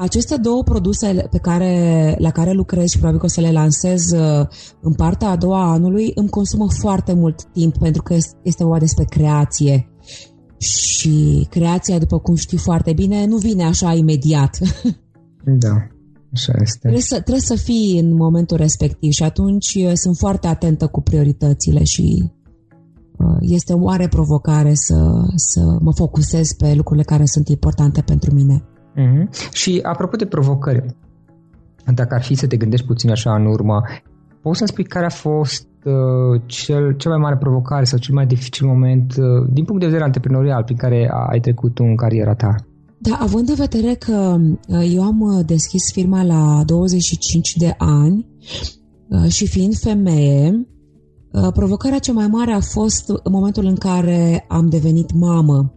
Aceste 0.00 0.36
două 0.36 0.62
produse 0.62 1.26
pe 1.30 1.38
care, 1.38 2.14
la 2.18 2.30
care 2.30 2.52
lucrez 2.52 2.88
și 2.88 2.96
probabil 2.96 3.20
că 3.20 3.24
o 3.24 3.28
să 3.28 3.40
le 3.40 3.52
lansez 3.52 4.10
uh, 4.10 4.46
în 4.80 4.92
partea 4.92 5.28
a 5.28 5.36
doua 5.36 5.62
a 5.62 5.72
anului 5.72 6.12
îmi 6.14 6.28
consumă 6.28 6.66
foarte 6.70 7.12
mult 7.12 7.44
timp 7.44 7.78
pentru 7.78 8.02
că 8.02 8.14
este 8.42 8.62
vorba 8.62 8.78
despre 8.78 9.04
creație. 9.04 9.88
Și 10.58 11.46
creația, 11.50 11.98
după 11.98 12.18
cum 12.18 12.34
știi 12.34 12.58
foarte 12.58 12.92
bine, 12.92 13.26
nu 13.26 13.36
vine 13.36 13.64
așa 13.64 13.92
imediat. 13.92 14.58
Da, 15.58 15.86
așa 16.32 16.52
este. 16.60 16.78
Trebuie 16.78 17.02
să, 17.02 17.14
trebuie 17.14 17.40
să 17.40 17.54
fii 17.54 17.98
în 17.98 18.14
momentul 18.14 18.56
respectiv 18.56 19.12
și 19.12 19.22
atunci 19.22 19.74
uh, 19.74 19.92
sunt 19.94 20.16
foarte 20.16 20.46
atentă 20.46 20.86
cu 20.86 21.00
prioritățile 21.00 21.84
și 21.84 22.32
uh, 23.18 23.36
este 23.40 23.72
o 23.72 23.78
mare 23.78 24.08
provocare 24.08 24.74
să, 24.74 25.26
să 25.34 25.76
mă 25.80 25.92
focusez 25.94 26.52
pe 26.52 26.74
lucrurile 26.74 27.04
care 27.04 27.24
sunt 27.24 27.48
importante 27.48 28.00
pentru 28.00 28.34
mine. 28.34 28.64
Mm-hmm. 28.98 29.52
Și 29.52 29.80
apropo 29.82 30.16
de 30.16 30.26
provocări, 30.26 30.84
dacă 31.94 32.14
ar 32.14 32.22
fi 32.22 32.34
să 32.34 32.46
te 32.46 32.56
gândești 32.56 32.86
puțin 32.86 33.10
așa 33.10 33.34
în 33.34 33.46
urmă, 33.46 33.82
poți 34.42 34.58
să-mi 34.58 34.68
spui 34.68 34.84
care 34.84 35.04
a 35.04 35.10
fost 35.10 35.66
uh, 35.84 36.42
cel, 36.46 36.96
cel 36.96 37.10
mai 37.10 37.20
mare 37.20 37.36
provocare 37.36 37.84
sau 37.84 37.98
cel 37.98 38.14
mai 38.14 38.26
dificil 38.26 38.66
moment 38.66 39.14
uh, 39.16 39.48
din 39.52 39.64
punct 39.64 39.80
de 39.80 39.86
vedere 39.86 40.04
antreprenorial 40.04 40.62
prin 40.64 40.76
care 40.76 41.10
ai 41.30 41.40
trecut 41.40 41.74
tu 41.74 41.82
în 41.82 41.96
cariera 41.96 42.34
ta? 42.34 42.54
Da, 43.00 43.16
având 43.20 43.48
în 43.48 43.54
vedere 43.54 43.94
că 43.94 44.36
uh, 44.68 44.92
eu 44.94 45.02
am 45.02 45.20
uh, 45.20 45.44
deschis 45.46 45.92
firma 45.92 46.22
la 46.22 46.62
25 46.66 47.56
de 47.56 47.74
ani 47.78 48.26
uh, 49.08 49.30
și 49.30 49.46
fiind 49.46 49.74
femeie, 49.76 50.66
provocarea 51.54 51.98
cea 51.98 52.12
mai 52.12 52.26
mare 52.26 52.52
a 52.52 52.60
fost 52.60 53.08
în 53.08 53.32
momentul 53.32 53.64
în 53.64 53.74
care 53.74 54.44
am 54.48 54.68
devenit 54.68 55.12
mamă. 55.12 55.72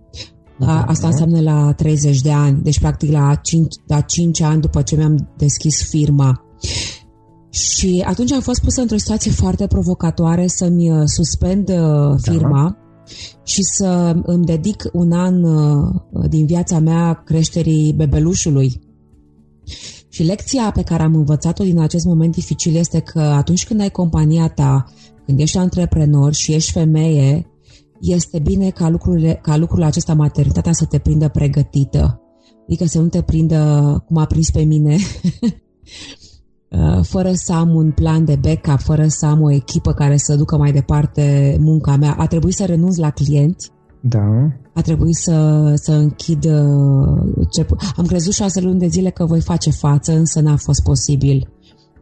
Da, 0.66 0.84
asta 0.84 1.08
înseamnă 1.08 1.42
la 1.42 1.74
30 1.74 2.22
de 2.22 2.32
ani, 2.32 2.60
deci 2.62 2.80
practic 2.80 3.12
la 3.12 3.36
5, 3.36 3.76
la 3.88 4.02
5 4.02 4.42
ani 4.42 4.62
după 4.62 4.82
ce 4.82 4.96
mi-am 4.96 5.30
deschis 5.38 5.90
firma. 5.90 6.46
Și 7.50 8.04
atunci 8.08 8.32
am 8.32 8.42
fost 8.42 8.62
pusă 8.62 8.82
într-o 8.82 8.98
situație 8.98 9.32
foarte 9.32 9.68
provocatoare 9.68 10.48
să-mi 10.48 10.92
uh, 10.92 11.02
suspend 11.06 11.70
uh, 11.70 12.16
firma 12.22 12.64
da. 12.64 13.04
și 13.44 13.64
să 13.64 14.16
îmi 14.24 14.46
dedic 14.46 14.90
un 14.94 15.12
an 15.12 15.44
uh, 15.44 15.94
din 16.30 16.46
viața 16.46 16.80
mea 16.80 17.14
creșterii 17.14 17.94
bebelușului. 17.94 18.82
Și 20.10 20.24
lecția 20.24 20.72
pe 20.74 20.82
care 20.82 21.04
am 21.04 21.16
învățat-o 21.16 21.64
din 21.64 21.80
acest 21.80 22.06
moment 22.06 22.34
dificil 22.34 22.76
este 22.76 23.00
că 23.00 23.20
atunci 23.20 23.66
când 23.66 23.82
ai 23.82 23.90
compania 23.90 24.48
ta, 24.48 24.86
când 25.26 25.40
ești 25.40 25.58
antreprenor 25.58 26.34
și 26.34 26.54
ești 26.54 26.72
femeie, 26.72 27.51
este 28.02 28.40
bine 28.40 28.70
ca, 28.70 28.90
lucrurile, 28.90 29.40
ca 29.42 29.58
lucrul 29.58 29.84
acesta, 29.84 30.14
maternitatea, 30.14 30.72
să 30.72 30.86
te 30.86 30.98
prindă 30.98 31.28
pregătită. 31.28 32.22
Adică 32.64 32.86
să 32.86 33.00
nu 33.00 33.08
te 33.08 33.22
prindă 33.22 34.04
cum 34.08 34.18
a 34.18 34.26
prins 34.26 34.52
pe 34.52 34.64
mine, 34.64 34.96
uh, 36.70 37.04
fără 37.04 37.32
să 37.34 37.54
am 37.54 37.76
un 37.76 37.92
plan 37.92 38.26
de 38.26 38.36
backup, 38.36 38.80
fără 38.80 39.08
să 39.08 39.26
am 39.26 39.42
o 39.42 39.52
echipă 39.52 39.94
care 39.94 40.18
să 40.18 40.36
ducă 40.36 40.58
mai 40.58 40.72
departe 40.72 41.56
munca 41.60 41.96
mea. 41.96 42.16
A 42.18 42.28
trebuit 42.28 42.54
să 42.54 42.66
renunț 42.66 42.98
la 42.98 43.10
clienți, 43.10 43.72
da. 44.02 44.52
A 44.74 44.82
trebuit 44.82 45.16
să, 45.16 45.72
să 45.76 45.92
închid... 45.92 46.46
Uh, 46.46 47.48
ce, 47.52 47.66
am 47.96 48.06
crezut 48.06 48.34
șase 48.34 48.62
luni 48.62 48.80
de 48.80 48.88
zile 48.88 49.10
că 49.10 49.26
voi 49.26 49.42
face 49.42 49.72
față, 49.72 50.12
însă 50.12 50.40
n-a 50.40 50.56
fost 50.56 50.84
posibil. 50.84 51.50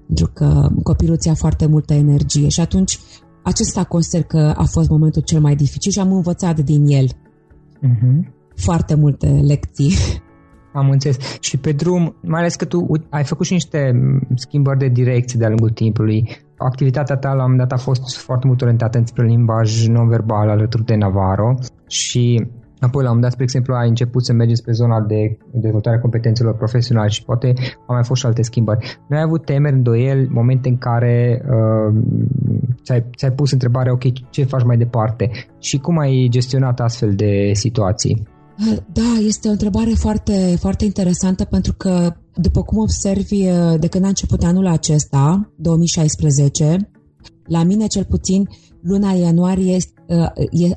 Pentru 0.06 0.32
că 0.34 0.70
copilul 0.84 1.18
ți-a 1.18 1.34
foarte 1.34 1.66
multă 1.66 1.94
energie 1.94 2.48
și 2.48 2.60
atunci 2.60 3.00
acesta 3.44 3.84
consider 3.84 4.24
că 4.24 4.54
a 4.58 4.64
fost 4.64 4.90
momentul 4.90 5.22
cel 5.22 5.40
mai 5.40 5.56
dificil 5.56 5.92
și 5.92 6.00
am 6.00 6.12
învățat 6.12 6.60
din 6.60 6.86
el 6.86 7.08
uh-huh. 7.08 8.32
foarte 8.56 8.96
multe 8.96 9.28
lecții. 9.28 9.94
Am 10.74 10.90
înțeles. 10.90 11.18
Și 11.40 11.58
pe 11.58 11.72
drum, 11.72 12.16
mai 12.22 12.40
ales 12.40 12.56
că 12.56 12.66
tu 12.66 12.86
ai 13.10 13.24
făcut 13.24 13.46
și 13.46 13.54
niște 13.54 13.92
schimbări 14.36 14.80
de 14.80 14.88
direcție 14.88 15.40
de-a 15.40 15.48
lungul 15.48 15.70
timpului. 15.70 16.30
Activitatea 16.58 17.16
ta 17.16 17.28
la 17.28 17.44
un 17.44 17.52
moment 17.52 17.70
dat 17.70 17.80
a 17.80 17.82
fost 17.82 18.18
foarte 18.18 18.48
mult 18.48 18.62
orientată 18.62 19.02
spre 19.06 19.26
limbaj 19.26 19.88
non-verbal 19.88 20.50
alături 20.50 20.86
de 20.86 20.96
Navarro 20.96 21.56
și 21.88 22.48
Apoi, 22.80 23.04
la 23.04 23.12
un 23.12 23.20
dat, 23.20 23.32
spre 23.32 23.44
exemplu, 23.44 23.74
ai 23.74 23.88
început 23.88 24.26
să 24.26 24.34
mergi 24.34 24.56
spre 24.56 24.72
zona 24.72 25.02
de 25.02 25.38
dezvoltare 25.52 25.96
a 25.96 26.00
competențelor 26.00 26.56
profesionale 26.56 27.10
și 27.10 27.24
poate 27.24 27.54
au 27.88 27.96
mai 27.96 28.04
fost 28.04 28.22
și 28.22 28.28
alte 28.28 28.42
schimbări. 28.42 29.00
Nu 29.08 29.16
ai 29.16 29.22
avut 29.22 29.46
temeri, 29.46 29.76
îndoieli, 29.76 30.28
momente 30.28 30.70
în 30.70 30.78
care 30.78 31.46
uh, 31.46 31.96
ți-ai, 32.84 33.06
ți-ai 33.18 33.32
pus 33.32 33.52
întrebarea, 33.52 33.92
ok, 33.92 34.30
ce 34.30 34.44
faci 34.44 34.64
mai 34.64 34.78
departe? 34.78 35.32
Și 35.60 35.78
cum 35.78 35.98
ai 35.98 36.28
gestionat 36.30 36.80
astfel 36.80 37.14
de 37.16 37.52
situații? 37.54 38.28
Da, 38.94 39.18
este 39.28 39.48
o 39.48 39.52
întrebare 39.52 39.90
foarte, 39.90 40.56
foarte 40.60 40.86
interesantă 40.86 41.44
pentru 41.44 41.74
că, 41.78 42.14
după 42.36 42.62
cum 42.62 42.78
observi, 42.78 43.44
de 43.80 43.88
când 43.88 44.04
a 44.04 44.08
început 44.08 44.44
anul 44.44 44.68
acesta, 44.68 45.52
2016, 45.56 46.92
la 47.46 47.64
mine 47.64 47.88
cel 47.88 48.06
puțin, 48.06 48.50
luna 48.82 49.12
ianuarie 49.12 49.78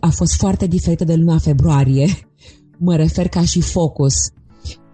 a 0.00 0.08
fost 0.10 0.34
foarte 0.34 0.66
diferită 0.66 1.04
de 1.04 1.14
luna 1.14 1.38
februarie. 1.38 2.08
Mă 2.78 2.96
refer 2.96 3.28
ca 3.28 3.44
și 3.44 3.60
focus. 3.60 4.14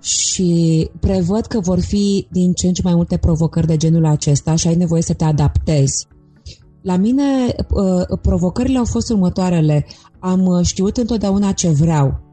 Și 0.03 0.91
prevăd 1.01 1.47
că 1.47 1.61
vor 1.61 1.81
fi 1.81 2.27
din 2.31 2.53
ce 2.53 2.67
în 2.67 2.73
ce 2.73 2.83
mai 2.85 2.95
multe 2.95 3.17
provocări 3.17 3.67
de 3.67 3.77
genul 3.77 4.07
acesta 4.07 4.55
și 4.55 4.67
ai 4.67 4.77
nevoie 4.77 5.03
să 5.03 5.15
te 5.15 5.25
adaptezi. 5.25 6.07
La 6.83 6.97
mine, 6.97 7.55
provocările 8.23 8.79
au 8.79 8.85
fost 8.85 9.11
următoarele. 9.11 9.87
Am 10.21 10.61
știut 10.63 10.97
întotdeauna 10.97 11.53
ce 11.53 11.69
vreau 11.69 12.28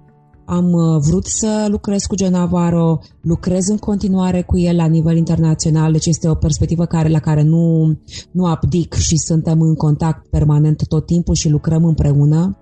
am 0.46 0.72
uh, 0.72 1.02
vrut 1.08 1.26
să 1.26 1.68
lucrez 1.70 2.04
cu 2.04 2.16
John 2.18 2.32
Navarro, 2.32 3.00
lucrez 3.22 3.68
în 3.68 3.78
continuare 3.78 4.42
cu 4.42 4.58
el 4.58 4.76
la 4.76 4.86
nivel 4.86 5.18
internațional, 5.18 5.92
deci 5.92 6.06
este 6.06 6.30
o 6.30 6.36
perspectivă 6.36 6.86
care, 6.86 7.10
la 7.10 7.20
care 7.20 7.42
nu, 7.42 7.98
nu 8.32 8.46
abdic 8.46 8.94
și 8.94 9.18
suntem 9.18 9.62
în 9.62 9.76
contact 9.76 10.28
permanent 10.30 10.88
tot 10.88 11.06
timpul 11.06 11.36
și 11.36 11.50
lucrăm 11.50 11.86
împreună. 11.86 12.58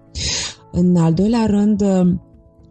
În 0.71 0.95
al 0.95 1.13
doilea 1.13 1.45
rând, 1.45 1.81
uh, 1.81 2.13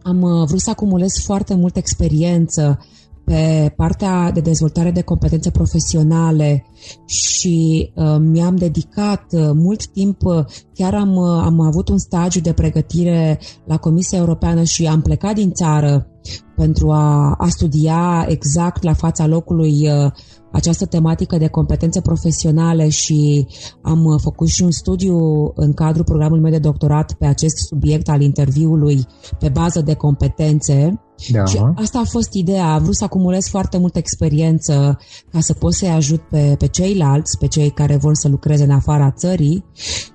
am 0.01 0.21
uh, 0.21 0.47
vrut 0.47 0.59
să 0.59 0.69
acumulez 0.69 1.11
foarte 1.23 1.55
multă 1.55 1.77
experiență 1.79 2.79
pe 3.25 3.73
partea 3.75 4.31
de 4.31 4.39
dezvoltare 4.39 4.91
de 4.91 5.01
competențe 5.01 5.51
profesionale 5.51 6.65
și 7.05 7.91
uh, 7.95 8.15
mi-am 8.19 8.55
dedicat 8.55 9.25
uh, 9.31 9.49
mult 9.53 9.87
timp, 9.87 10.25
uh, 10.25 10.45
chiar 10.73 10.93
am, 10.93 11.15
uh, 11.15 11.41
am 11.43 11.59
avut 11.59 11.89
un 11.89 11.97
stagiu 11.97 12.39
de 12.39 12.53
pregătire 12.53 13.39
la 13.65 13.77
Comisia 13.77 14.17
Europeană 14.17 14.63
și 14.63 14.87
am 14.87 15.01
plecat 15.01 15.35
din 15.35 15.51
țară 15.51 16.07
pentru 16.55 16.91
a, 16.91 17.31
a 17.37 17.47
studia 17.47 18.25
exact 18.27 18.83
la 18.83 18.93
fața 18.93 19.27
locului 19.27 19.89
uh, 19.89 20.11
această 20.51 20.85
tematică 20.85 21.37
de 21.37 21.47
competențe 21.47 22.01
profesionale 22.01 22.89
și 22.89 23.47
am 23.81 24.03
uh, 24.03 24.19
făcut 24.21 24.47
și 24.47 24.63
un 24.63 24.71
studiu 24.71 25.17
în 25.55 25.73
cadrul 25.73 26.03
programului 26.03 26.43
meu 26.43 26.51
de 26.51 26.67
doctorat 26.67 27.13
pe 27.13 27.25
acest 27.25 27.57
subiect 27.57 28.09
al 28.09 28.21
interviului 28.21 29.07
pe 29.39 29.49
bază 29.49 29.81
de 29.81 29.93
competențe. 29.93 31.01
Da. 31.31 31.45
Și 31.45 31.59
asta 31.75 31.99
a 31.99 32.09
fost 32.09 32.33
ideea, 32.33 32.73
am 32.73 32.83
vrut 32.83 32.95
să 32.95 33.03
acumulez 33.03 33.47
foarte 33.47 33.77
multă 33.77 33.97
experiență 33.97 34.99
ca 35.31 35.39
să 35.39 35.53
pot 35.53 35.73
să-i 35.73 35.89
ajut 35.89 36.21
pe, 36.21 36.55
pe 36.57 36.67
ceilalți, 36.73 37.37
pe 37.37 37.47
cei 37.47 37.69
care 37.69 37.95
vor 37.95 38.13
să 38.15 38.27
lucreze 38.27 38.63
în 38.63 38.71
afara 38.71 39.11
țării 39.11 39.65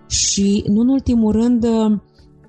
și, 0.07 0.65
nu 0.67 0.81
în 0.81 0.89
ultimul 0.89 1.33
rând, 1.33 1.67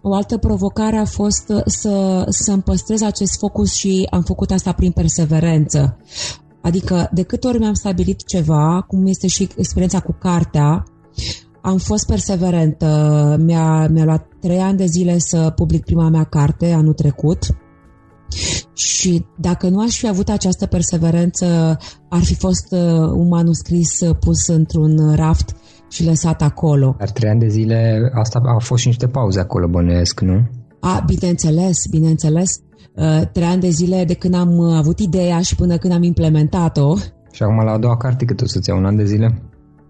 o 0.02 0.14
altă 0.14 0.38
provocare 0.38 0.98
a 0.98 1.06
fost 1.06 1.52
să, 1.66 2.26
să-mi 2.30 2.62
păstrez 2.62 3.02
acest 3.02 3.38
focus 3.40 3.74
și 3.74 4.08
am 4.10 4.22
făcut 4.22 4.52
asta 4.52 4.72
prin 4.72 4.92
perseverență. 4.92 5.98
Adică 6.62 7.10
de 7.14 7.24
câte 7.24 7.48
ori 7.48 7.60
mi-am 7.60 7.74
stabilit 7.74 8.26
ceva, 8.26 8.82
cum 8.88 9.06
este 9.08 9.28
și 9.28 9.50
experiența 9.56 10.00
cu 10.00 10.16
cartea, 10.20 10.84
am 11.62 11.78
fost 11.78 12.06
perseverentă. 12.06 13.36
Mi-a, 13.40 13.88
mi-a 13.88 14.04
luat 14.04 14.28
trei 14.40 14.60
ani 14.60 14.78
de 14.78 14.86
zile 14.86 15.18
să 15.18 15.54
public 15.56 15.84
prima 15.84 16.10
mea 16.10 16.24
carte 16.24 16.72
anul 16.72 16.94
trecut 16.94 17.40
și 18.74 19.26
dacă 19.38 19.70
nu 19.70 19.82
aș 19.82 19.98
fi 19.98 20.08
avut 20.08 20.30
această 20.30 20.66
perseverență, 20.66 21.78
ar 22.10 22.24
fi 22.24 22.36
fost 22.36 22.72
uh, 22.72 22.80
un 23.14 23.28
manuscris 23.28 24.00
pus 24.20 24.48
într-un 24.48 25.16
raft 25.16 25.56
și 25.90 26.06
lăsat 26.06 26.42
acolo. 26.42 26.96
Dar 26.98 27.10
trei 27.10 27.30
ani 27.30 27.40
de 27.40 27.48
zile, 27.48 28.12
asta 28.14 28.42
a 28.44 28.60
fost 28.60 28.82
și 28.82 28.88
niște 28.88 29.08
pauze 29.08 29.40
acolo, 29.40 29.68
bănuiesc, 29.68 30.20
nu? 30.20 30.48
A, 30.80 31.04
bineînțeles, 31.06 31.88
bineînțeles. 31.90 32.50
Uh, 32.96 33.22
trei 33.32 33.48
ani 33.48 33.62
de 33.62 33.70
zile 33.70 34.04
de 34.04 34.14
când 34.14 34.34
am 34.34 34.58
uh, 34.58 34.76
avut 34.76 35.00
ideea 35.00 35.42
și 35.42 35.56
până 35.56 35.78
când 35.78 35.94
am 35.94 36.04
implementat-o. 36.04 36.96
Și 37.32 37.44
acum 37.44 37.64
la 37.66 37.72
a 37.72 37.78
doua 37.78 37.98
carte 37.98 38.26
cât 38.26 38.42
o 38.42 38.46
să-ți 38.48 38.70
ia 38.70 38.76
un 38.76 38.86
an 38.86 38.96
de 38.96 39.06
zile? 39.06 39.49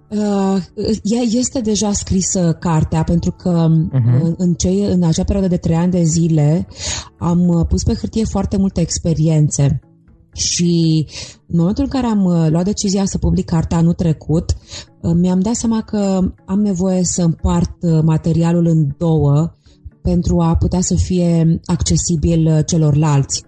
Uh, 0.10 0.58
ea 1.04 1.22
este 1.32 1.62
deja 1.62 1.92
scrisă 1.92 2.58
cartea 2.60 3.04
pentru 3.04 3.32
că 3.32 3.68
uh-huh. 3.70 4.22
în, 4.22 4.34
în, 4.38 4.54
ce, 4.54 4.70
în 4.70 5.04
acea 5.04 5.24
perioadă 5.24 5.48
de 5.50 5.58
trei 5.58 5.76
ani 5.76 5.92
de 5.92 6.04
zile 6.04 6.68
am 7.18 7.48
uh, 7.48 7.66
pus 7.68 7.84
pe 7.84 7.94
hârtie 7.94 8.26
foarte 8.26 8.58
multe 8.58 8.82
experiențe 8.82 9.80
și 10.34 11.06
în 11.48 11.58
momentul 11.60 11.84
în 11.84 11.90
care 11.90 12.06
am 12.06 12.24
uh, 12.24 12.48
luat 12.50 12.64
decizia 12.64 13.06
să 13.06 13.18
public 13.18 13.46
cartea 13.46 13.78
anul 13.78 13.94
trecut, 13.94 14.54
mi-am 15.16 15.40
dat 15.40 15.54
seama 15.54 15.82
că 15.82 16.20
am 16.46 16.62
nevoie 16.62 17.04
să 17.04 17.22
împart 17.22 18.04
materialul 18.04 18.66
în 18.66 18.88
două 18.98 19.54
pentru 20.02 20.40
a 20.40 20.56
putea 20.56 20.82
să 20.82 20.96
fie 20.96 21.60
accesibil 21.66 22.64
celorlalți. 22.66 23.44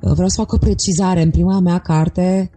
Vreau 0.00 0.28
să 0.28 0.36
fac 0.36 0.52
o 0.52 0.56
precizare. 0.56 1.22
În 1.22 1.30
prima 1.30 1.60
mea 1.60 1.78
carte 1.78 2.50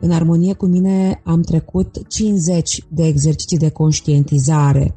în 0.00 0.10
armonie 0.10 0.52
cu 0.52 0.66
mine 0.66 1.20
am 1.24 1.40
trecut 1.40 2.08
50 2.08 2.84
de 2.88 3.06
exerciții 3.06 3.58
de 3.58 3.68
conștientizare, 3.68 4.94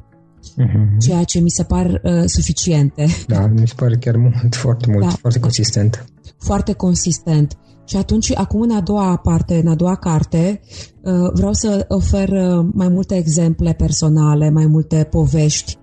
uh-huh. 0.58 0.98
ceea 0.98 1.24
ce 1.24 1.40
mi 1.40 1.50
se 1.50 1.62
par 1.62 1.86
uh, 1.86 2.22
suficiente. 2.24 3.06
Da, 3.26 3.46
mi 3.46 3.68
se 3.68 3.74
pare 3.76 3.96
chiar 3.96 4.16
mult, 4.16 4.54
foarte 4.54 4.86
mult, 4.90 5.04
da. 5.04 5.10
foarte 5.10 5.40
consistent. 5.40 6.04
Foarte 6.38 6.72
consistent. 6.72 7.58
Și 7.84 7.96
atunci, 7.96 8.36
acum 8.36 8.60
în 8.60 8.70
a 8.70 8.80
doua 8.80 9.16
parte, 9.16 9.54
în 9.54 9.66
a 9.66 9.74
doua 9.74 9.94
carte, 9.94 10.60
uh, 11.02 11.30
vreau 11.32 11.52
să 11.52 11.84
ofer 11.88 12.28
uh, 12.28 12.66
mai 12.72 12.88
multe 12.88 13.16
exemple 13.16 13.72
personale, 13.72 14.50
mai 14.50 14.66
multe 14.66 15.06
povești 15.10 15.78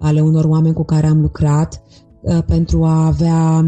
ale 0.00 0.20
unor 0.20 0.44
oameni 0.44 0.74
cu 0.74 0.84
care 0.84 1.06
am 1.06 1.20
lucrat, 1.20 1.82
uh, 1.84 1.87
pentru 2.46 2.84
a 2.84 3.06
avea 3.06 3.64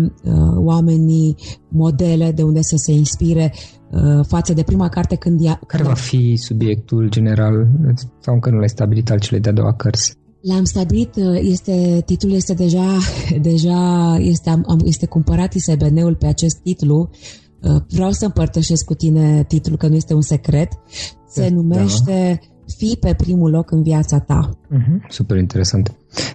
oamenii 0.55 1.37
modele 1.68 2.33
de 2.33 2.42
unde 2.42 2.62
să 2.62 2.77
se 2.77 2.92
inspire 2.92 3.53
Uh, 3.90 4.25
față 4.27 4.53
de 4.53 4.62
prima 4.62 4.88
carte 4.88 5.14
când 5.14 5.44
ea... 5.44 5.61
Care 5.66 5.83
va 5.83 5.94
fi 5.94 6.37
subiectul 6.37 7.09
general 7.09 7.68
sau 8.20 8.35
încă 8.35 8.51
nu 8.51 8.59
l-ai 8.59 8.68
stabilit 8.68 9.11
al 9.11 9.18
celei 9.18 9.40
de-a 9.40 9.53
doua 9.53 9.75
cărți? 9.75 10.14
L-am 10.40 10.64
stabilit, 10.64 11.16
uh, 11.16 11.38
este, 11.42 12.03
titlul 12.07 12.33
este 12.33 12.55
deja, 12.55 12.99
deja 13.51 14.16
este, 14.18 14.51
am, 14.51 14.81
este 14.85 15.07
cumpărat 15.07 15.55
ISBN-ul 15.55 16.14
pe 16.14 16.27
acest 16.27 16.57
titlu. 16.57 17.11
Uh, 17.62 17.83
vreau 17.88 18.11
să 18.11 18.25
împărtășesc 18.25 18.85
cu 18.85 18.94
tine 18.94 19.44
titlul, 19.49 19.77
că 19.77 19.88
nu 19.88 19.94
este 19.94 20.14
un 20.14 20.23
secret. 20.23 20.68
Se 21.29 21.40
da. 21.40 22.38
Numește 22.71 22.85
Fii 22.85 22.97
pe 23.01 23.15
primul 23.15 23.51
loc 23.51 23.71
în 23.71 23.83
viața 23.83 24.19
ta. 24.19 24.51
Uh-huh, 24.51 25.09
super 25.09 25.37
interesant. 25.37 25.95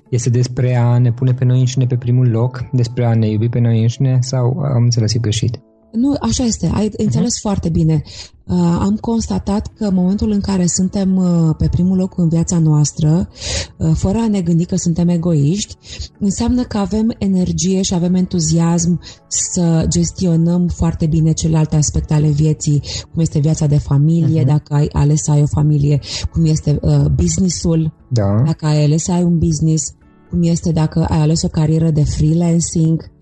Este 0.10 0.30
despre 0.30 0.76
a 0.76 0.98
ne 0.98 1.12
pune 1.12 1.34
pe 1.34 1.46
noi 1.46 1.60
înșine 1.60 1.86
pe 1.86 1.96
primul 1.96 2.30
loc, 2.30 2.64
despre 2.72 3.06
a 3.06 3.16
ne 3.16 3.28
iubi 3.28 3.50
pe 3.50 3.60
noi 3.60 3.82
înșine 3.82 4.18
sau 4.22 4.60
am 4.60 4.84
înțeles 4.84 5.18
greșit? 5.20 5.60
Nu, 5.96 6.16
așa 6.20 6.44
este, 6.44 6.72
ai 6.74 6.92
înțeles 6.98 7.38
uh-huh. 7.38 7.42
foarte 7.42 7.70
bine. 7.70 8.04
Uh, 8.48 8.78
am 8.80 8.98
constatat 9.02 9.72
că 9.78 9.86
în 9.86 9.94
momentul 9.94 10.32
în 10.32 10.40
care 10.40 10.66
suntem 10.66 11.16
uh, 11.16 11.56
pe 11.58 11.68
primul 11.68 11.98
loc 11.98 12.18
în 12.18 12.30
viața 12.30 12.60
noastră, 12.60 13.30
uh, 13.78 13.92
fără 13.94 14.18
a 14.18 14.28
ne 14.28 14.42
gândi 14.42 14.66
că 14.66 14.76
suntem 14.76 15.08
egoiști, 15.08 15.76
înseamnă 16.20 16.64
că 16.64 16.78
avem 16.78 17.16
energie 17.18 17.82
și 17.82 17.94
avem 17.94 18.14
entuziasm 18.14 19.02
să 19.28 19.86
gestionăm 19.88 20.68
foarte 20.68 21.06
bine 21.06 21.32
celelalte 21.32 21.76
aspecte 21.76 22.14
ale 22.14 22.30
vieții, 22.30 22.82
cum 23.12 23.22
este 23.22 23.40
viața 23.40 23.66
de 23.66 23.78
familie, 23.78 24.44
uh-huh. 24.44 24.48
dacă 24.48 24.74
ai 24.74 24.90
ales 24.92 25.22
să 25.22 25.32
ai 25.32 25.42
o 25.42 25.48
familie, 25.48 26.00
cum 26.32 26.46
este 26.46 26.80
uh, 26.82 27.06
businessul, 27.16 27.94
da. 28.10 28.42
dacă 28.46 28.66
ai 28.66 28.84
ales 28.84 29.04
să 29.04 29.12
ai 29.12 29.24
un 29.24 29.38
business, 29.38 29.94
cum 30.30 30.44
este 30.44 30.72
dacă 30.72 31.06
ai 31.10 31.20
ales 31.20 31.42
o 31.42 31.48
carieră 31.48 31.90
de 31.90 32.04
freelancing, 32.04 33.02
Uh, 33.02 33.15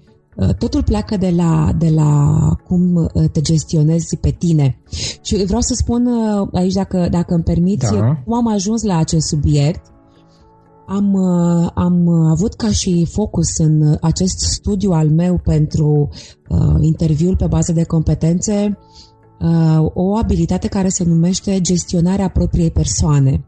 totul 0.58 0.84
pleacă 0.84 1.18
de 1.18 1.34
la, 1.36 1.72
de 1.78 1.90
la 1.90 2.38
cum 2.68 2.96
uh, 2.96 3.30
te 3.32 3.42
gestionezi 3.42 4.18
pe 4.18 4.30
tine. 4.30 4.80
Și 5.22 5.46
vreau 5.46 5.62
să 5.62 5.74
spun 5.74 6.06
uh, 6.06 6.48
aici, 6.52 6.74
dacă, 6.74 7.08
dacă 7.12 7.34
îmi 7.34 7.44
permiți, 7.44 7.94
da. 7.94 8.22
cum 8.26 8.34
am 8.34 8.48
ajuns 8.48 8.84
la 8.84 8.98
acest 8.98 9.28
subiect. 9.28 9.92
Am, 10.88 11.16
am 11.74 12.08
avut 12.08 12.54
ca 12.54 12.72
și 12.72 13.08
focus 13.12 13.58
în 13.58 13.98
acest 14.02 14.40
studiu 14.40 14.92
al 14.92 15.10
meu 15.10 15.38
pentru 15.44 16.10
uh, 16.50 16.76
interviul 16.82 17.36
pe 17.36 17.48
bază 17.48 17.72
de 17.72 17.84
competențe 17.84 18.78
uh, 19.40 19.86
o 19.94 20.16
abilitate 20.16 20.68
care 20.68 20.90
se 20.90 21.04
numește 21.04 21.62
gestionarea 21.62 22.28
propriei 22.28 22.72
persoane. 22.72 23.46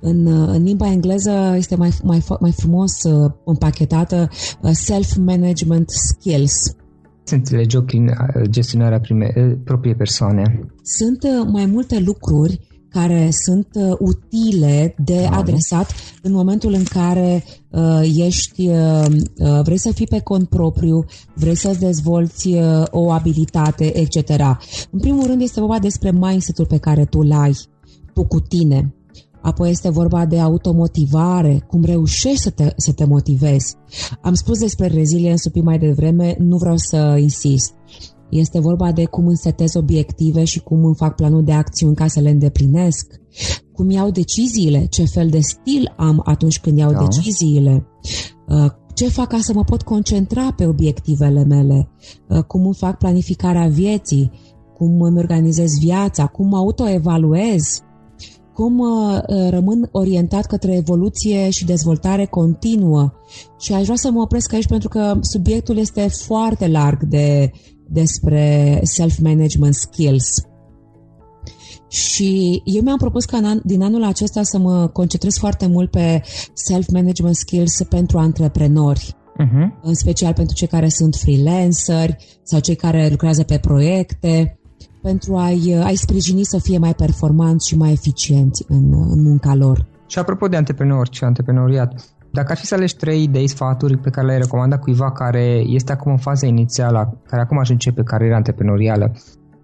În, 0.00 0.26
în 0.26 0.62
limba 0.62 0.90
engleză 0.90 1.54
este 1.56 1.76
mai, 1.76 1.90
mai, 2.02 2.24
mai 2.40 2.52
frumos 2.52 3.02
uh, 3.02 3.30
împachetată 3.44 4.28
uh, 4.60 4.70
self-management 4.72 5.90
skills. 5.90 6.76
Se 7.22 7.34
înțelege 7.34 7.80
prin 7.80 8.06
uh, 8.06 8.42
gestionarea 8.48 9.00
prime, 9.00 9.32
uh, 9.36 9.56
propriei 9.64 9.94
persoane. 9.94 10.68
Sunt 10.82 11.22
uh, 11.22 11.48
mai 11.52 11.66
multe 11.66 11.98
lucruri 11.98 12.60
care 12.94 13.28
sunt 13.44 13.68
uh, 13.72 13.96
utile 13.98 14.94
de 15.04 15.26
da. 15.30 15.36
adresat 15.36 15.92
în 16.22 16.32
momentul 16.32 16.72
în 16.72 16.84
care 16.84 17.44
uh, 17.70 18.00
ești, 18.16 18.68
uh, 18.68 19.06
uh, 19.38 19.60
vrei 19.62 19.78
să 19.78 19.92
fii 19.92 20.06
pe 20.06 20.20
cont 20.20 20.48
propriu, 20.48 21.04
vrei 21.34 21.54
să-ți 21.54 21.80
dezvolți 21.80 22.48
uh, 22.48 22.82
o 22.90 23.10
abilitate, 23.10 23.98
etc. 23.98 24.28
În 24.90 24.98
primul 25.00 25.26
rând 25.26 25.40
este 25.40 25.60
vorba 25.60 25.78
despre 25.78 26.10
mindset-ul 26.10 26.66
pe 26.66 26.78
care 26.78 27.04
tu 27.04 27.18
îl 27.18 27.32
ai 27.32 27.56
tu 28.12 28.24
cu 28.24 28.40
tine. 28.40 28.94
Apoi 29.44 29.70
este 29.70 29.88
vorba 29.88 30.26
de 30.26 30.40
automotivare, 30.40 31.64
cum 31.66 31.84
reușești 31.84 32.40
să 32.40 32.50
te, 32.50 32.72
să 32.76 32.92
te 32.92 33.04
motivezi. 33.04 33.76
Am 34.20 34.34
spus 34.34 34.58
despre 34.58 34.86
reziliență 34.86 35.42
un 35.46 35.52
pic 35.52 35.62
mai 35.62 35.78
devreme, 35.78 36.36
nu 36.38 36.56
vreau 36.56 36.76
să 36.76 37.16
insist. 37.20 37.74
Este 38.30 38.60
vorba 38.60 38.92
de 38.92 39.04
cum 39.04 39.26
îmi 39.26 39.36
setez 39.36 39.74
obiective 39.74 40.44
și 40.44 40.60
cum 40.60 40.84
îmi 40.84 40.94
fac 40.94 41.14
planul 41.14 41.44
de 41.44 41.52
acțiuni 41.52 41.94
ca 41.94 42.06
să 42.06 42.20
le 42.20 42.30
îndeplinesc, 42.30 43.20
cum 43.72 43.90
iau 43.90 44.10
deciziile, 44.10 44.86
ce 44.86 45.04
fel 45.04 45.28
de 45.28 45.40
stil 45.40 45.94
am 45.96 46.22
atunci 46.24 46.60
când 46.60 46.78
iau 46.78 46.92
da. 46.92 46.98
deciziile, 46.98 47.86
uh, 48.48 48.70
ce 48.94 49.08
fac 49.08 49.28
ca 49.28 49.38
să 49.40 49.52
mă 49.54 49.64
pot 49.64 49.82
concentra 49.82 50.52
pe 50.56 50.66
obiectivele 50.66 51.44
mele, 51.44 51.88
uh, 52.28 52.42
cum 52.42 52.64
îmi 52.64 52.74
fac 52.74 52.98
planificarea 52.98 53.68
vieții, 53.68 54.30
cum 54.76 55.00
îmi 55.00 55.18
organizez 55.18 55.78
viața, 55.78 56.26
cum 56.26 56.48
mă 56.48 56.56
autoevaluez, 56.56 57.82
cum 58.54 58.78
uh, 58.78 59.18
rămân 59.50 59.88
orientat 59.92 60.46
către 60.46 60.76
evoluție 60.76 61.50
și 61.50 61.64
dezvoltare 61.64 62.24
continuă. 62.24 63.12
Și 63.60 63.72
aș 63.72 63.82
vrea 63.84 63.96
să 63.96 64.10
mă 64.10 64.20
opresc 64.20 64.52
aici 64.52 64.66
pentru 64.66 64.88
că 64.88 65.18
subiectul 65.20 65.76
este 65.76 66.08
foarte 66.08 66.68
larg 66.68 67.02
de 67.02 67.50
despre 67.88 68.80
self-management 68.82 69.74
skills. 69.74 70.42
Și 71.88 72.62
eu 72.64 72.82
mi-am 72.82 72.96
propus 72.96 73.24
ca 73.24 73.36
an, 73.36 73.60
din 73.64 73.82
anul 73.82 74.04
acesta 74.04 74.42
să 74.42 74.58
mă 74.58 74.88
concentrez 74.88 75.36
foarte 75.36 75.66
mult 75.66 75.90
pe 75.90 76.22
self-management 76.54 77.36
skills 77.36 77.82
pentru 77.88 78.18
antreprenori. 78.18 79.16
Uh-huh. 79.42 79.80
În 79.82 79.94
special 79.94 80.32
pentru 80.32 80.54
cei 80.54 80.66
care 80.66 80.88
sunt 80.88 81.14
freelanceri 81.14 82.16
sau 82.42 82.60
cei 82.60 82.74
care 82.74 83.08
lucrează 83.10 83.42
pe 83.42 83.58
proiecte, 83.58 84.58
pentru 85.08 85.36
a-i, 85.36 85.76
a-i 85.84 85.96
sprijini 85.96 86.44
să 86.44 86.58
fie 86.58 86.78
mai 86.78 86.94
performanți 86.94 87.68
și 87.68 87.76
mai 87.76 87.92
eficienți 87.92 88.64
în, 88.68 88.84
în 89.14 89.22
munca 89.22 89.54
lor. 89.54 89.86
Și 90.06 90.18
apropo 90.18 90.46
de 90.46 90.56
antreprenori 90.56 91.10
și 91.12 91.24
antreprenoriat, 91.24 91.90
dacă 92.30 92.50
ar 92.50 92.58
fi 92.58 92.66
să 92.66 92.74
alegi 92.74 92.96
trei 92.96 93.22
idei, 93.22 93.48
sfaturi 93.48 93.98
pe 93.98 94.10
care 94.10 94.26
le-ai 94.26 94.38
recomandat 94.38 94.80
cuiva 94.80 95.12
care 95.12 95.62
este 95.66 95.92
acum 95.92 96.10
în 96.12 96.18
faza 96.18 96.46
inițială, 96.46 97.20
care 97.26 97.42
acum 97.42 97.58
aș 97.58 97.68
începe 97.68 98.02
cariera 98.02 98.36
antreprenorială 98.36 99.12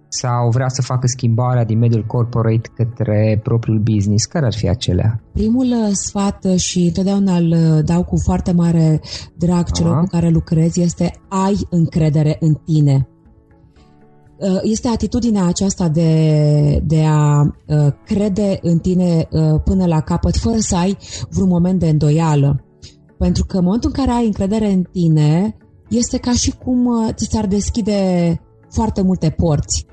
sau 0.07 0.49
vrea 0.49 0.67
să 0.67 0.81
facă 0.81 1.07
schimbarea 1.07 1.65
din 1.65 1.77
mediul 1.77 2.05
corporate 2.05 2.69
către 2.75 3.39
propriul 3.43 3.79
business, 3.79 4.25
care 4.25 4.45
ar 4.45 4.53
fi 4.53 4.69
acelea? 4.69 5.21
Primul 5.33 5.65
uh, 5.65 5.89
sfat 5.91 6.45
uh, 6.45 6.55
și 6.55 6.79
întotdeauna 6.79 7.35
îl 7.35 7.51
uh, 7.51 7.83
dau 7.85 8.03
cu 8.03 8.17
foarte 8.17 8.51
mare 8.51 9.01
drag 9.37 9.71
celor 9.71 9.99
cu 9.99 10.05
care 10.05 10.29
lucrez 10.29 10.77
este 10.77 11.13
ai 11.27 11.55
încredere 11.69 12.37
în 12.39 12.53
tine. 12.53 13.07
Este 14.61 14.87
atitudinea 14.87 15.45
aceasta 15.45 15.87
de, 15.87 16.83
de 16.85 17.03
a 17.07 17.55
crede 18.05 18.59
în 18.61 18.77
tine 18.77 19.27
până 19.63 19.85
la 19.85 19.99
capăt, 19.99 20.35
fără 20.35 20.57
să 20.57 20.75
ai 20.75 20.97
vreun 21.29 21.49
moment 21.49 21.79
de 21.79 21.89
îndoială. 21.89 22.63
Pentru 23.17 23.45
că 23.45 23.57
în 23.57 23.63
momentul 23.63 23.91
în 23.95 24.05
care 24.05 24.17
ai 24.17 24.25
încredere 24.25 24.71
în 24.71 24.83
tine, 24.91 25.57
este 25.89 26.17
ca 26.17 26.31
și 26.31 26.51
cum 26.51 27.09
ți 27.13 27.27
s-ar 27.31 27.47
deschide 27.47 28.39
foarte 28.69 29.01
multe 29.01 29.29
porți. 29.29 29.85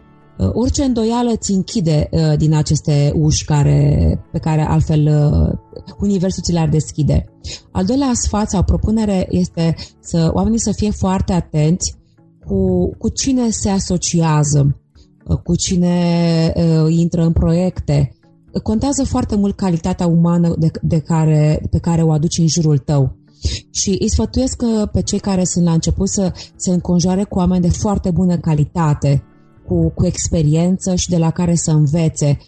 Orice 0.52 0.82
îndoială 0.82 1.36
ți 1.36 1.52
închide 1.52 2.08
din 2.36 2.54
aceste 2.54 3.12
uși 3.14 3.44
care, 3.44 4.20
pe 4.32 4.38
care 4.38 4.62
altfel 4.62 5.08
universul 6.00 6.42
ți 6.42 6.52
le-ar 6.52 6.68
deschide. 6.68 7.24
Al 7.72 7.84
doilea 7.84 8.10
sfat 8.12 8.50
sau 8.50 8.62
propunere 8.62 9.26
este 9.30 9.74
să 10.00 10.30
oamenii 10.32 10.60
să 10.60 10.72
fie 10.72 10.90
foarte 10.90 11.32
atenți 11.32 11.97
cu, 12.48 12.90
cu 12.98 13.08
cine 13.08 13.50
se 13.50 13.68
asociază, 13.68 14.80
uh, 15.26 15.36
cu 15.36 15.56
cine 15.56 16.52
uh, 16.56 16.86
intră 16.88 17.22
în 17.24 17.32
proiecte. 17.32 18.12
Contează 18.62 19.04
foarte 19.04 19.36
mult 19.36 19.56
calitatea 19.56 20.06
umană 20.06 20.54
de, 20.58 20.70
de 20.82 20.98
care, 20.98 21.66
pe 21.70 21.78
care 21.78 22.02
o 22.02 22.12
aduci 22.12 22.38
în 22.38 22.46
jurul 22.46 22.78
tău. 22.78 23.16
Și 23.70 23.96
îi 24.00 24.08
sfătuiesc 24.08 24.62
uh, 24.62 24.88
pe 24.92 25.02
cei 25.02 25.18
care 25.18 25.44
sunt 25.44 25.64
la 25.64 25.72
început 25.72 26.08
să 26.08 26.32
se 26.56 26.70
înconjoare 26.70 27.24
cu 27.24 27.38
oameni 27.38 27.62
de 27.62 27.70
foarte 27.70 28.10
bună 28.10 28.36
calitate, 28.36 29.22
cu, 29.66 29.90
cu 29.90 30.06
experiență 30.06 30.94
și 30.94 31.08
de 31.08 31.16
la 31.16 31.30
care 31.30 31.54
să 31.54 31.70
învețe. 31.70 32.38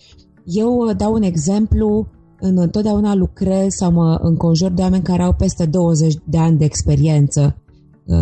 Eu 0.44 0.76
uh, 0.76 0.96
dau 0.96 1.12
un 1.12 1.22
exemplu, 1.22 2.06
în 2.40 2.58
întotdeauna 2.58 3.14
lucrez 3.14 3.66
sau 3.68 3.92
mă 3.92 4.18
înconjur 4.22 4.70
de 4.70 4.82
oameni 4.82 5.02
care 5.02 5.22
au 5.22 5.32
peste 5.32 5.66
20 5.66 6.14
de 6.24 6.38
ani 6.38 6.58
de 6.58 6.64
experiență 6.64 7.54
Uh, 7.54 7.59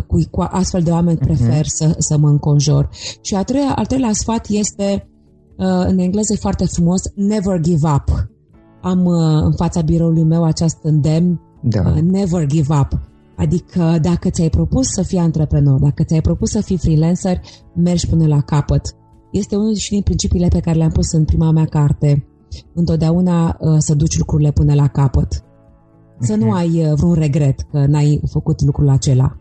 cu, 0.06 0.20
cu 0.30 0.40
astfel 0.40 0.82
de 0.82 0.90
oameni 0.90 1.18
prefer 1.18 1.64
uh-huh. 1.64 1.74
să, 1.74 1.94
să 1.98 2.18
mă 2.18 2.28
înconjor. 2.28 2.88
Și 3.20 3.34
a 3.34 3.42
treia, 3.42 3.72
al 3.76 3.86
treilea 3.86 4.12
sfat 4.12 4.46
este, 4.48 5.08
uh, 5.56 5.84
în 5.86 5.98
engleză 5.98 6.32
e 6.32 6.36
foarte 6.36 6.64
frumos, 6.64 7.02
never 7.14 7.60
give 7.60 7.88
up. 7.94 8.28
Am 8.82 9.04
uh, 9.04 9.42
în 9.42 9.52
fața 9.52 9.80
biroului 9.80 10.24
meu 10.24 10.44
acest 10.44 10.76
îndemn, 10.82 11.40
da. 11.62 11.94
never 12.00 12.46
give 12.46 12.74
up. 12.80 13.00
Adică 13.36 13.98
dacă 14.02 14.30
ți-ai 14.30 14.48
propus 14.48 14.86
să 14.86 15.02
fii 15.02 15.18
antreprenor, 15.18 15.80
dacă 15.80 16.02
ți-ai 16.02 16.20
propus 16.20 16.50
să 16.50 16.60
fii 16.60 16.78
freelancer, 16.78 17.40
mergi 17.74 18.08
până 18.08 18.26
la 18.26 18.40
capăt. 18.40 18.96
Este 19.32 19.56
unul 19.56 19.74
și 19.74 19.90
din 19.90 20.02
principiile 20.02 20.48
pe 20.48 20.60
care 20.60 20.76
le-am 20.76 20.90
pus 20.90 21.12
în 21.12 21.24
prima 21.24 21.50
mea 21.50 21.64
carte. 21.64 22.26
Întotdeauna 22.74 23.56
să 23.78 23.94
duci 23.94 24.18
lucrurile 24.18 24.50
până 24.50 24.74
la 24.74 24.86
capăt. 24.86 25.44
Să 26.20 26.34
uh-huh. 26.34 26.38
nu 26.38 26.52
ai 26.52 26.92
vreun 26.94 27.14
regret 27.14 27.60
că 27.60 27.86
n-ai 27.86 28.20
făcut 28.30 28.62
lucrul 28.62 28.88
acela. 28.88 29.36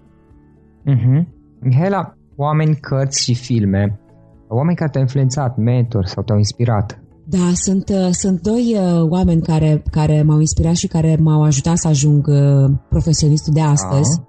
Uh-huh. 0.87 1.25
Mihaela, 1.59 2.13
oameni, 2.35 2.75
cărți 2.75 3.23
și 3.23 3.33
filme, 3.33 3.99
oameni 4.47 4.75
care 4.75 4.89
te-au 4.89 5.03
influențat, 5.03 5.57
mentor 5.57 6.05
sau 6.05 6.23
te-au 6.23 6.37
inspirat. 6.37 7.01
Da, 7.29 7.51
sunt, 7.53 7.89
uh, 7.89 8.09
sunt 8.11 8.41
doi 8.41 8.77
uh, 8.77 9.09
oameni 9.09 9.41
care, 9.41 9.83
care 9.91 10.21
m-au 10.21 10.39
inspirat 10.39 10.75
și 10.75 10.87
care 10.87 11.17
m-au 11.19 11.43
ajutat 11.43 11.77
să 11.77 11.87
ajung 11.87 12.27
uh, 12.27 12.71
profesionistul 12.89 13.53
de 13.53 13.61
astăzi. 13.61 14.17
Da. 14.17 14.23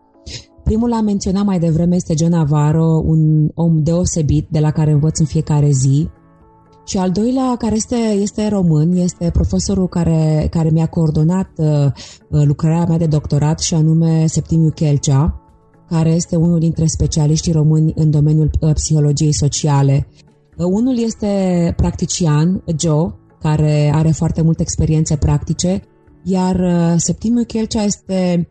Primul 0.65 0.93
am 0.93 1.05
menționat 1.05 1.45
mai 1.45 1.59
devreme 1.59 1.95
este 1.95 2.15
John 2.19 2.33
Navarro, 2.33 3.03
un 3.05 3.49
om 3.55 3.83
deosebit 3.83 4.47
de 4.51 4.59
la 4.59 4.71
care 4.71 4.91
învăț 4.91 5.19
în 5.19 5.27
fiecare 5.27 5.71
zi. 5.71 6.09
Și 6.85 6.99
al 6.99 7.11
doilea, 7.11 7.55
care 7.59 7.75
este, 7.75 7.97
este 7.97 8.49
român, 8.49 8.93
este 8.93 9.31
profesorul 9.31 9.89
care, 9.89 10.47
care 10.51 10.71
mi-a 10.71 10.87
coordonat 10.87 11.51
uh, 11.57 11.93
lucrarea 12.29 12.85
mea 12.89 12.99
de 12.99 13.07
doctorat 13.07 13.59
și 13.59 13.75
anume 13.75 14.27
Septimiu 14.27 14.71
Chelcea 14.71 15.48
care 15.89 16.11
este 16.11 16.37
unul 16.37 16.59
dintre 16.59 16.87
specialiștii 16.87 17.53
români 17.53 17.93
în 17.95 18.11
domeniul 18.11 18.51
uh, 18.61 18.73
psihologiei 18.73 19.35
sociale. 19.35 20.07
Uh, 20.57 20.67
unul 20.67 20.99
este 20.99 21.73
practician, 21.77 22.63
Joe, 22.79 23.15
care 23.41 23.91
are 23.95 24.11
foarte 24.11 24.43
multe 24.43 24.63
experiențe 24.63 25.17
practice, 25.17 25.83
iar 26.23 26.57
uh, 26.61 26.95
Septimiu 26.97 27.45
Chelcea 27.45 27.83
este 27.83 28.49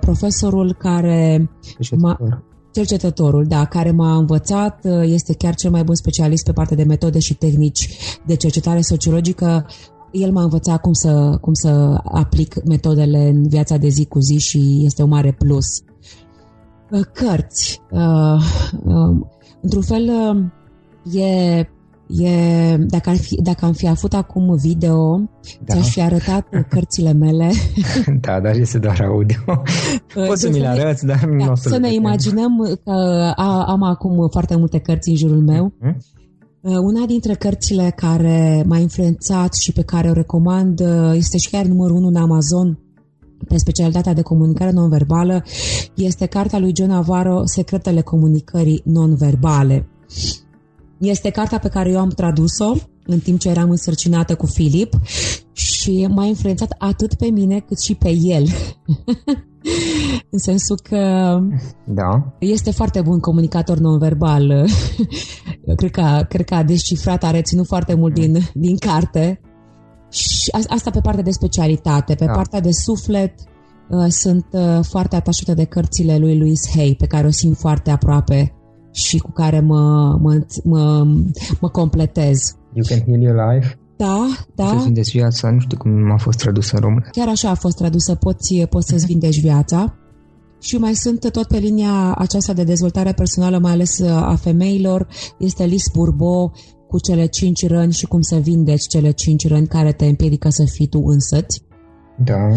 profesorul 0.00 0.74
care 0.78 1.50
Cercetător. 1.78 2.44
cercetătorul, 2.72 3.44
da, 3.44 3.64
care 3.64 3.90
m-a 3.90 4.16
învățat, 4.16 4.84
este 5.02 5.34
chiar 5.34 5.54
cel 5.54 5.70
mai 5.70 5.84
bun 5.84 5.94
specialist 5.94 6.44
pe 6.44 6.52
partea 6.52 6.76
de 6.76 6.82
metode 6.82 7.18
și 7.18 7.34
tehnici 7.34 7.88
de 8.26 8.36
cercetare 8.36 8.80
sociologică. 8.80 9.66
El 10.12 10.32
m-a 10.32 10.42
învățat 10.42 10.80
cum 10.80 10.92
să, 10.92 11.38
cum 11.40 11.52
să 11.52 12.00
aplic 12.04 12.64
metodele 12.64 13.28
în 13.28 13.48
viața 13.48 13.76
de 13.76 13.88
zi 13.88 14.04
cu 14.06 14.18
zi 14.18 14.38
și 14.38 14.80
este 14.84 15.02
un 15.02 15.08
mare 15.08 15.32
plus. 15.32 15.66
Uh, 16.90 17.00
cărți. 17.12 17.82
Uh, 17.90 18.40
uh, 18.84 19.16
într-un 19.60 19.82
fel, 19.82 20.10
uh, 21.04 21.20
e, 21.20 21.58
e 22.06 22.76
dacă, 22.76 23.10
ar 23.10 23.16
fi, 23.16 23.42
dacă 23.42 23.64
am 23.64 23.72
fi 23.72 23.88
avut 23.88 24.12
acum 24.14 24.54
video, 24.54 25.16
da. 25.64 25.74
ți-aș 25.74 25.92
fi 25.92 26.00
arătat 26.00 26.46
cărțile 26.68 27.12
mele. 27.12 27.50
da, 28.26 28.40
dar 28.40 28.54
este 28.54 28.78
doar 28.78 29.00
audio. 29.00 29.38
Uh, 30.16 30.26
Poți 30.26 30.40
să 30.40 30.48
mi 30.50 30.58
le 30.58 30.66
arăți, 30.66 31.06
dar 31.06 31.20
da, 31.20 31.44
nu 31.44 31.50
o 31.50 31.54
să 31.54 31.68
Să 31.68 31.78
ne 31.78 31.94
imaginăm 31.94 32.78
că 32.84 32.90
a, 33.36 33.64
am 33.66 33.82
acum 33.82 34.28
foarte 34.30 34.56
multe 34.56 34.78
cărți 34.78 35.08
în 35.08 35.16
jurul 35.16 35.42
meu. 35.42 35.72
Uh-huh. 35.72 35.96
Una 36.62 37.06
dintre 37.06 37.34
cărțile 37.34 37.92
care 37.96 38.64
m-a 38.66 38.78
influențat 38.78 39.54
și 39.54 39.72
pe 39.72 39.82
care 39.82 40.08
o 40.08 40.12
recomand 40.12 40.80
este 41.12 41.38
și 41.38 41.50
chiar 41.50 41.64
numărul 41.64 41.96
1 41.96 42.06
în 42.06 42.16
Amazon, 42.16 42.78
pe 43.48 43.56
specialitatea 43.56 44.12
de 44.12 44.22
comunicare 44.22 44.70
non-verbală 44.70 45.44
este 45.94 46.26
cartea 46.26 46.58
lui 46.58 46.72
John 46.76 46.90
Navarro 46.90 47.42
Secretele 47.44 48.00
comunicării 48.00 48.82
non-verbale. 48.84 49.88
Este 50.98 51.30
cartea 51.30 51.58
pe 51.58 51.68
care 51.68 51.90
eu 51.90 51.98
am 51.98 52.08
tradus-o 52.08 52.72
în 53.06 53.18
timp 53.18 53.38
ce 53.38 53.48
eram 53.48 53.70
însărcinată 53.70 54.34
cu 54.34 54.46
Filip 54.46 54.94
și 55.52 56.06
m-a 56.10 56.24
influențat 56.24 56.74
atât 56.78 57.14
pe 57.14 57.26
mine 57.26 57.60
cât 57.60 57.80
și 57.80 57.94
pe 57.94 58.10
el. 58.22 58.46
în 60.30 60.38
sensul 60.38 60.78
că 60.82 60.98
da. 61.86 62.36
este 62.38 62.70
foarte 62.70 63.00
bun 63.00 63.18
comunicator 63.18 63.78
non-verbal. 63.78 64.66
cred, 65.76 65.90
că, 65.90 66.24
cred 66.28 66.44
că 66.44 66.54
a 66.54 66.62
descifrat, 66.62 67.24
a 67.24 67.30
reținut 67.30 67.66
foarte 67.66 67.94
mult 67.94 68.14
din, 68.14 68.38
din 68.54 68.76
carte 68.76 69.40
Și 70.10 70.50
asta 70.68 70.90
pe 70.90 71.00
partea 71.00 71.22
de 71.22 71.30
specialitate. 71.30 72.14
Pe 72.14 72.24
da. 72.24 72.32
partea 72.32 72.60
de 72.60 72.72
suflet 72.72 73.34
uh, 73.88 74.06
sunt 74.08 74.46
uh, 74.50 74.78
foarte 74.82 75.16
atașată 75.16 75.54
de 75.54 75.64
cărțile 75.64 76.18
lui 76.18 76.38
Louis 76.38 76.70
Hay, 76.74 76.94
pe 76.98 77.06
care 77.06 77.26
o 77.26 77.30
simt 77.30 77.56
foarte 77.56 77.90
aproape 77.90 78.52
și 78.92 79.18
cu 79.18 79.30
care 79.30 79.60
mă, 79.60 80.16
mă, 80.20 80.46
mă, 80.64 81.06
mă 81.60 81.68
completez. 81.68 82.56
You 82.72 82.84
can 82.88 83.00
heal 83.06 83.20
your 83.20 83.52
life? 83.52 83.78
Da, 83.96 84.26
da. 84.54 84.66
Să-ți 84.66 84.84
vindești 84.84 85.18
viața, 85.18 85.50
nu 85.50 85.60
știu 85.60 85.76
cum 85.76 86.10
a 86.10 86.16
fost 86.16 86.38
tradusă 86.38 86.76
în 86.76 86.80
română. 86.82 87.06
Chiar 87.10 87.28
așa 87.28 87.50
a 87.50 87.54
fost 87.54 87.76
tradusă, 87.76 88.14
poți, 88.14 88.66
poți 88.70 88.88
să-ți 88.88 89.02
mhm. 89.02 89.12
vindești 89.12 89.40
viața. 89.40 89.94
Și 90.60 90.78
mai 90.78 90.94
sunt 90.94 91.30
tot 91.30 91.46
pe 91.46 91.58
linia 91.58 92.14
aceasta 92.14 92.52
de 92.52 92.64
dezvoltare 92.64 93.12
personală, 93.12 93.58
mai 93.58 93.72
ales 93.72 93.98
uh, 93.98 94.10
a 94.10 94.34
femeilor. 94.40 95.06
Este 95.38 95.64
Lis 95.64 95.84
Burbo 95.94 96.52
cu 96.88 97.00
cele 97.00 97.26
cinci 97.26 97.66
răni 97.66 97.92
și 97.92 98.06
cum 98.06 98.20
să 98.20 98.36
vindeci 98.36 98.86
cele 98.86 99.10
cinci 99.10 99.48
răni 99.48 99.66
care 99.66 99.92
te 99.92 100.06
împiedică 100.06 100.48
să 100.48 100.64
fii 100.64 100.86
tu 100.86 101.02
însăți. 101.04 101.62
Da. 102.24 102.48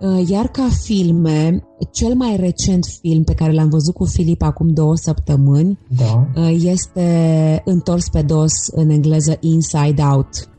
Uh, 0.00 0.28
iar 0.28 0.48
ca 0.48 0.68
filme, 0.82 1.62
cel 1.92 2.14
mai 2.14 2.36
recent 2.36 2.84
film 3.00 3.22
pe 3.22 3.34
care 3.34 3.52
l-am 3.52 3.68
văzut 3.68 3.94
cu 3.94 4.04
Filip 4.04 4.42
acum 4.42 4.68
două 4.68 4.96
săptămâni 4.96 5.78
da. 5.96 6.28
Uh, 6.36 6.56
este 6.62 7.62
Întors 7.64 8.08
pe 8.08 8.22
dos 8.22 8.52
în 8.70 8.90
engleză 8.90 9.36
Inside 9.40 10.02
Out. 10.02 10.50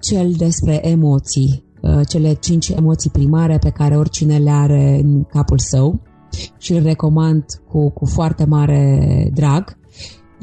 Cel 0.00 0.32
despre 0.32 0.88
emoții 0.88 1.72
Uh, 1.82 2.00
cele 2.08 2.34
cinci 2.34 2.68
emoții 2.68 3.10
primare 3.10 3.58
pe 3.58 3.70
care 3.70 3.96
oricine 3.96 4.38
le 4.38 4.50
are 4.50 5.00
în 5.02 5.24
capul 5.24 5.58
său 5.58 6.00
și 6.58 6.72
îl 6.72 6.82
recomand 6.82 7.44
cu, 7.68 7.90
cu 7.90 8.06
foarte 8.06 8.44
mare 8.44 9.30
drag. 9.34 9.76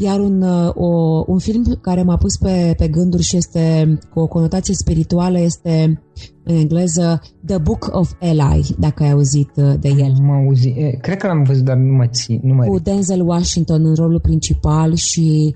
Iar 0.02 0.20
un, 0.20 0.42
uh, 0.42 0.70
o, 0.76 1.24
un 1.28 1.40
film 1.40 1.64
care 1.82 2.04
m-a 2.04 2.18
pus 2.18 2.38
pe, 2.38 2.74
pe 2.78 2.88
gânduri 2.88 3.24
și 3.24 3.38
este 3.38 3.98
cu 4.14 4.20
o 4.20 4.28
conotație 4.28 4.74
spirituală 4.74 5.40
este 5.40 6.02
în 6.44 6.56
engleză 6.56 7.22
The 7.46 7.58
Book 7.58 7.90
of 7.92 8.12
Eli, 8.20 8.76
dacă 8.78 9.04
ai 9.04 9.12
auzit 9.12 9.50
uh, 9.56 9.74
de 9.80 9.90
el. 9.98 10.14
Am 10.20 10.32
auzit. 10.32 11.02
Cred 11.02 11.18
că 11.18 11.28
l-am 11.28 11.44
văzut, 11.44 11.66
dar 11.66 11.78
nu 11.78 11.96
mai 11.96 12.10
țin. 12.12 12.40
Nu 12.44 12.54
mai... 12.54 12.68
Cu 12.68 12.80
Denzel 12.80 13.28
Washington 13.28 13.86
în 13.86 13.96
rolul 13.96 14.20
principal 14.20 14.94
și 14.94 15.56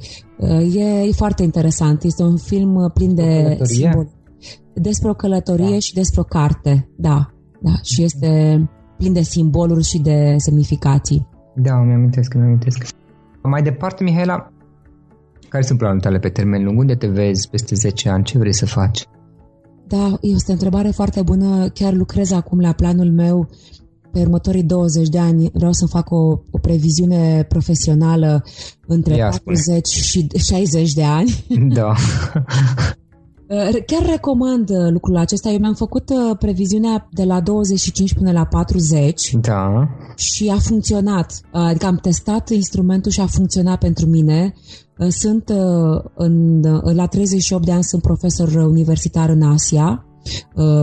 e, 0.76 0.84
e 0.84 1.12
foarte 1.12 1.44
interesant. 1.44 2.04
Este 2.04 2.24
un 2.24 2.38
film 2.38 2.92
plin 2.94 3.16
de 3.16 3.58
simbol 3.62 4.08
despre 4.74 5.10
o 5.10 5.14
călătorie 5.14 5.70
da. 5.70 5.80
și 5.80 5.94
despre 5.94 6.20
o 6.20 6.24
carte, 6.24 6.90
da, 6.98 7.34
da, 7.62 7.72
și 7.82 8.04
este 8.04 8.62
plin 8.98 9.14
de 9.14 9.22
simboluri 9.22 9.84
și 9.84 10.00
de 10.00 10.36
semnificații. 10.38 11.28
Da, 11.56 11.76
mi 11.76 11.94
amintesc, 11.94 12.34
mi 12.34 12.42
amintesc. 12.42 12.86
Mai 13.44 13.62
departe, 13.62 14.04
Mihaela, 14.04 14.52
care 15.50 15.64
sunt 15.64 15.78
planurile 15.78 16.06
tale 16.08 16.20
pe 16.20 16.30
termen 16.30 16.64
lung? 16.64 16.80
Unde 16.80 16.96
te 16.96 17.08
vezi 17.08 17.50
peste 17.50 17.76
10 17.76 18.10
ani? 18.10 18.24
Ce 18.24 18.38
vrei 18.38 18.54
să 18.54 18.66
faci? 18.66 19.08
Da, 19.88 20.18
este 20.22 20.50
o 20.50 20.54
întrebare 20.54 20.90
foarte 20.90 21.22
bună. 21.22 21.68
Chiar 21.68 21.94
lucrez 21.94 22.32
acum 22.32 22.60
la 22.60 22.72
planul 22.72 23.12
meu 23.12 23.50
pe 24.12 24.20
următorii 24.20 24.64
20 24.64 25.08
de 25.08 25.20
ani. 25.20 25.50
Vreau 25.54 25.72
să 25.72 25.86
fac 25.86 26.12
o, 26.12 26.40
o 26.52 26.58
previziune 26.62 27.44
profesională 27.44 28.44
între 28.88 29.16
Ia, 29.16 29.30
40 29.44 29.88
spune. 29.88 30.28
și 30.38 30.44
60 30.46 30.94
de 30.94 31.04
ani. 31.04 31.46
Da. 31.74 31.94
Uh, 33.48 33.84
chiar 33.86 34.06
recomand 34.06 34.70
uh, 34.70 34.92
lucrul 34.92 35.18
acesta. 35.18 35.50
Eu 35.50 35.60
mi-am 35.60 35.74
făcut 35.74 36.10
uh, 36.10 36.38
previziunea 36.40 37.08
de 37.12 37.24
la 37.24 37.40
25 37.40 38.14
până 38.14 38.32
la 38.32 38.46
40 38.46 39.32
da. 39.42 39.90
și 40.16 40.52
a 40.56 40.58
funcționat. 40.58 41.42
Adică 41.52 41.86
am 41.86 41.96
testat 41.96 42.50
instrumentul 42.50 43.12
și 43.12 43.20
a 43.22 43.26
funcționat 43.26 43.80
pentru 43.80 44.06
mine. 44.06 44.54
Sunt 45.08 45.54
în, 46.16 46.62
la 46.96 47.06
38 47.06 47.66
de 47.66 47.72
ani 47.72 47.84
sunt 47.84 48.02
profesor 48.02 48.56
universitar 48.56 49.30
în 49.30 49.42
Asia. 49.42 50.06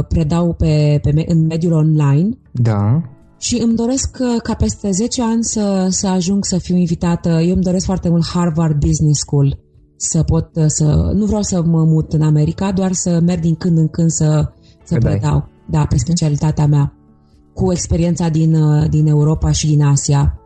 Predau 0.08 0.54
pe, 0.54 0.98
pe, 1.02 1.24
în 1.26 1.46
mediul 1.46 1.72
online. 1.72 2.28
Da. 2.52 3.02
Și 3.38 3.60
îmi 3.62 3.74
doresc 3.74 4.16
ca 4.42 4.54
peste 4.54 4.90
10 4.90 5.22
ani 5.22 5.44
să, 5.44 5.86
să 5.90 6.06
ajung 6.06 6.44
să 6.44 6.58
fiu 6.58 6.76
invitată. 6.76 7.28
Eu 7.28 7.54
îmi 7.54 7.62
doresc 7.62 7.84
foarte 7.84 8.08
mult 8.08 8.26
Harvard 8.26 8.78
Business 8.86 9.20
School 9.20 9.58
să 10.02 10.22
pot 10.22 10.56
uh, 10.56 10.64
să... 10.66 11.10
Nu 11.14 11.24
vreau 11.24 11.42
să 11.42 11.62
mă 11.62 11.84
mut 11.84 12.12
în 12.12 12.22
America, 12.22 12.72
doar 12.72 12.92
să 12.92 13.20
merg 13.20 13.40
din 13.40 13.54
când 13.54 13.78
în 13.78 13.88
când 13.88 14.10
să, 14.10 14.52
să 14.84 14.98
predau. 14.98 15.48
Da, 15.68 15.86
pe 15.88 15.96
specialitatea 15.98 16.66
mea. 16.66 16.92
Cu 17.54 17.72
experiența 17.72 18.28
din, 18.28 18.54
uh, 18.54 18.88
din 18.88 19.06
Europa 19.06 19.50
și 19.50 19.66
din 19.66 19.82
Asia. 19.82 20.40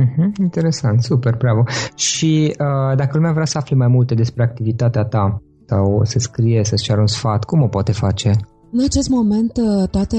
Uh-huh, 0.00 0.38
interesant, 0.40 1.02
super, 1.02 1.36
bravo. 1.36 1.62
Și 1.94 2.54
uh, 2.58 2.96
dacă 2.96 3.10
lumea 3.12 3.32
vrea 3.32 3.44
să 3.44 3.58
afle 3.58 3.76
mai 3.76 3.88
multe 3.88 4.14
despre 4.14 4.42
activitatea 4.42 5.04
ta 5.04 5.42
sau 5.66 6.00
să 6.04 6.18
scrie, 6.18 6.64
să-ți 6.64 6.82
ceară 6.82 7.00
un 7.00 7.06
sfat, 7.06 7.44
cum 7.44 7.62
o 7.62 7.66
poate 7.66 7.92
face? 7.92 8.36
În 8.72 8.84
acest 8.84 9.08
moment, 9.08 9.56
uh, 9.56 9.88
toate 9.88 10.16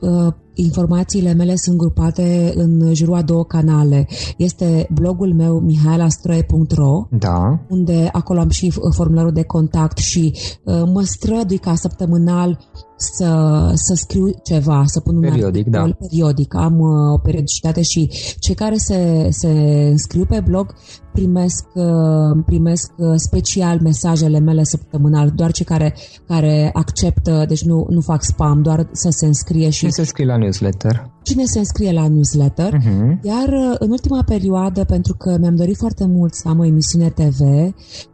uh, 0.00 0.32
informațiile 0.62 1.32
mele 1.32 1.56
sunt 1.56 1.76
grupate 1.76 2.52
în 2.54 2.94
jurul 2.94 3.14
a 3.14 3.22
două 3.22 3.44
canale. 3.44 4.06
Este 4.36 4.88
blogul 4.92 5.34
meu 5.34 5.58
mihailastroie.ro 5.58 7.06
da. 7.10 7.60
unde 7.68 8.08
acolo 8.12 8.40
am 8.40 8.48
și 8.48 8.66
uh, 8.66 8.94
formularul 8.94 9.32
de 9.32 9.42
contact 9.42 9.98
și 9.98 10.34
uh, 10.64 10.82
mă 10.92 11.02
strădui 11.02 11.58
ca 11.58 11.74
săptămânal 11.74 12.58
să, 12.98 13.70
să 13.74 13.94
scriu 13.94 14.30
ceva, 14.42 14.82
să 14.86 15.00
pun 15.00 15.14
un 15.14 15.20
periodic, 15.20 15.66
articol 15.66 15.96
da. 16.00 16.06
periodic. 16.06 16.54
Am 16.54 16.78
uh, 16.78 17.12
o 17.12 17.18
periodicitate 17.18 17.82
și 17.82 18.10
cei 18.38 18.54
care 18.54 18.76
se, 18.76 19.28
se 19.30 19.48
înscriu 19.90 20.24
pe 20.24 20.40
blog 20.40 20.74
primesc, 21.12 21.64
uh, 21.74 22.42
primesc 22.46 22.92
uh, 22.96 23.12
special 23.16 23.80
mesajele 23.80 24.38
mele 24.38 24.64
săptămânal, 24.64 25.30
doar 25.34 25.52
cei 25.52 25.64
care, 25.64 25.94
care 26.26 26.70
acceptă, 26.72 27.44
deci 27.48 27.62
nu, 27.62 27.86
nu 27.90 28.00
fac 28.00 28.22
spam, 28.22 28.62
doar 28.62 28.88
să 28.92 29.08
se 29.10 29.26
înscrie 29.26 29.70
și... 29.70 29.84
Și 29.84 29.92
se 29.92 30.04
scrie 30.04 30.26
la 30.26 30.36
newsletter 30.48 31.10
cine 31.28 31.44
se 31.44 31.58
înscrie 31.58 31.92
la 31.92 32.08
newsletter, 32.08 32.72
uh-huh. 32.72 33.22
iar 33.22 33.48
uh, 33.48 33.76
în 33.78 33.90
ultima 33.90 34.22
perioadă, 34.22 34.84
pentru 34.84 35.14
că 35.14 35.36
mi-am 35.40 35.56
dorit 35.56 35.76
foarte 35.76 36.06
mult 36.06 36.34
să 36.34 36.48
am 36.48 36.58
o 36.58 36.64
emisiune 36.64 37.08
TV 37.08 37.40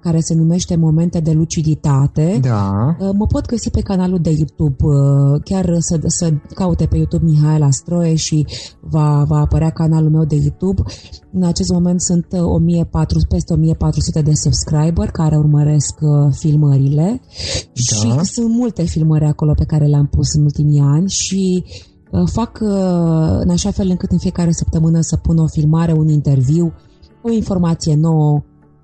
care 0.01 0.20
se 0.20 0.35
numește 0.35 0.77
Momente 0.77 1.20
de 1.20 1.33
Luciditate, 1.33 2.38
da. 2.42 2.97
Uh, 3.01 3.11
mă 3.18 3.27
pot 3.27 3.47
găsi 3.47 3.70
pe 3.70 3.81
canalul 3.81 4.18
de 4.18 4.31
YouTube, 4.31 4.77
uh, 4.85 5.40
chiar 5.44 5.77
să, 5.79 6.01
să 6.07 6.33
caute 6.55 6.87
pe 6.87 6.97
YouTube 6.97 7.25
Mihaela 7.25 7.70
Stroie 7.70 8.14
și 8.14 8.47
va, 8.81 9.25
va 9.29 9.38
apărea 9.38 9.70
canalul 9.70 10.11
meu 10.11 10.25
de 10.25 10.37
YouTube. 10.37 10.83
În 11.33 11.42
acest 11.42 11.70
moment 11.73 12.01
sunt 12.01 12.27
1400, 12.33 13.27
peste 13.29 13.53
1400 13.53 14.23
de 14.23 14.33
subscriber 14.35 15.11
care 15.11 15.37
urmăresc 15.37 15.94
filmările 16.31 17.20
da. 17.20 18.23
și 18.23 18.25
sunt 18.33 18.49
multe 18.49 18.83
filmări 18.83 19.25
acolo 19.25 19.53
pe 19.53 19.64
care 19.64 19.87
le-am 19.87 20.07
pus 20.07 20.35
în 20.35 20.42
ultimii 20.42 20.81
ani 20.81 21.09
și 21.09 21.64
Uh, 21.64 21.93
fac 22.24 22.59
uh, 22.62 23.38
în 23.40 23.50
așa 23.50 23.70
fel 23.70 23.88
încât 23.88 24.11
în 24.11 24.18
fiecare 24.18 24.53
săptămână 24.53 25.00
să 25.00 25.16
pun 25.16 25.38
o 25.38 25.46
filmare, 25.46 25.92
un 25.92 26.09
interviu, 26.09 26.72
o 27.22 27.31
informație 27.31 27.94
nouă, 27.94 28.42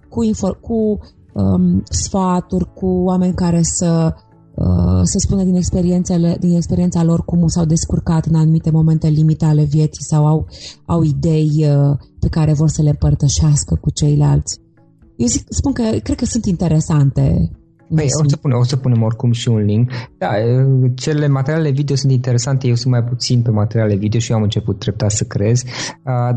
cu, 0.08 0.24
info- 0.24 0.60
cu 0.60 0.98
um, 1.34 1.82
sfaturi, 1.90 2.74
cu 2.74 2.86
oameni 2.86 3.34
care 3.34 3.62
să 3.62 4.14
uh, 4.54 5.00
să 5.02 5.18
spună 5.18 5.44
din, 5.44 5.54
experiențele, 5.54 6.36
din 6.40 6.54
experiența 6.54 7.02
lor 7.02 7.24
cum 7.24 7.46
s-au 7.46 7.64
descurcat 7.64 8.26
în 8.26 8.34
anumite 8.34 8.70
momente 8.70 9.08
limite 9.08 9.44
ale 9.44 9.62
vieții 9.62 10.04
sau 10.04 10.26
au, 10.26 10.46
au 10.86 11.02
idei 11.02 11.66
pe 12.20 12.28
care 12.28 12.52
vor 12.52 12.68
să 12.68 12.82
le 12.82 12.88
împărtășească 12.88 13.78
cu 13.80 13.90
ceilalți. 13.90 14.60
Eu 15.16 15.26
zic, 15.26 15.44
spun 15.48 15.72
că 15.72 15.82
cred 16.02 16.16
că 16.16 16.24
sunt 16.24 16.44
interesante 16.44 17.50
Păi, 17.94 18.08
o 18.22 18.28
să, 18.28 18.36
punem, 18.36 18.58
o 18.58 18.64
să 18.64 18.76
punem 18.76 19.02
oricum 19.02 19.32
și 19.32 19.48
un 19.48 19.58
link. 19.58 19.90
Da, 20.18 20.30
cele 20.94 21.28
materiale 21.28 21.70
video 21.70 21.96
sunt 21.96 22.12
interesante, 22.12 22.66
eu 22.66 22.74
sunt 22.74 22.92
mai 22.92 23.04
puțin 23.04 23.42
pe 23.42 23.50
materiale 23.50 23.94
video 23.94 24.20
și 24.20 24.30
eu 24.30 24.36
am 24.36 24.42
început 24.42 24.78
treptat 24.78 25.10
să 25.10 25.24
crez, 25.24 25.62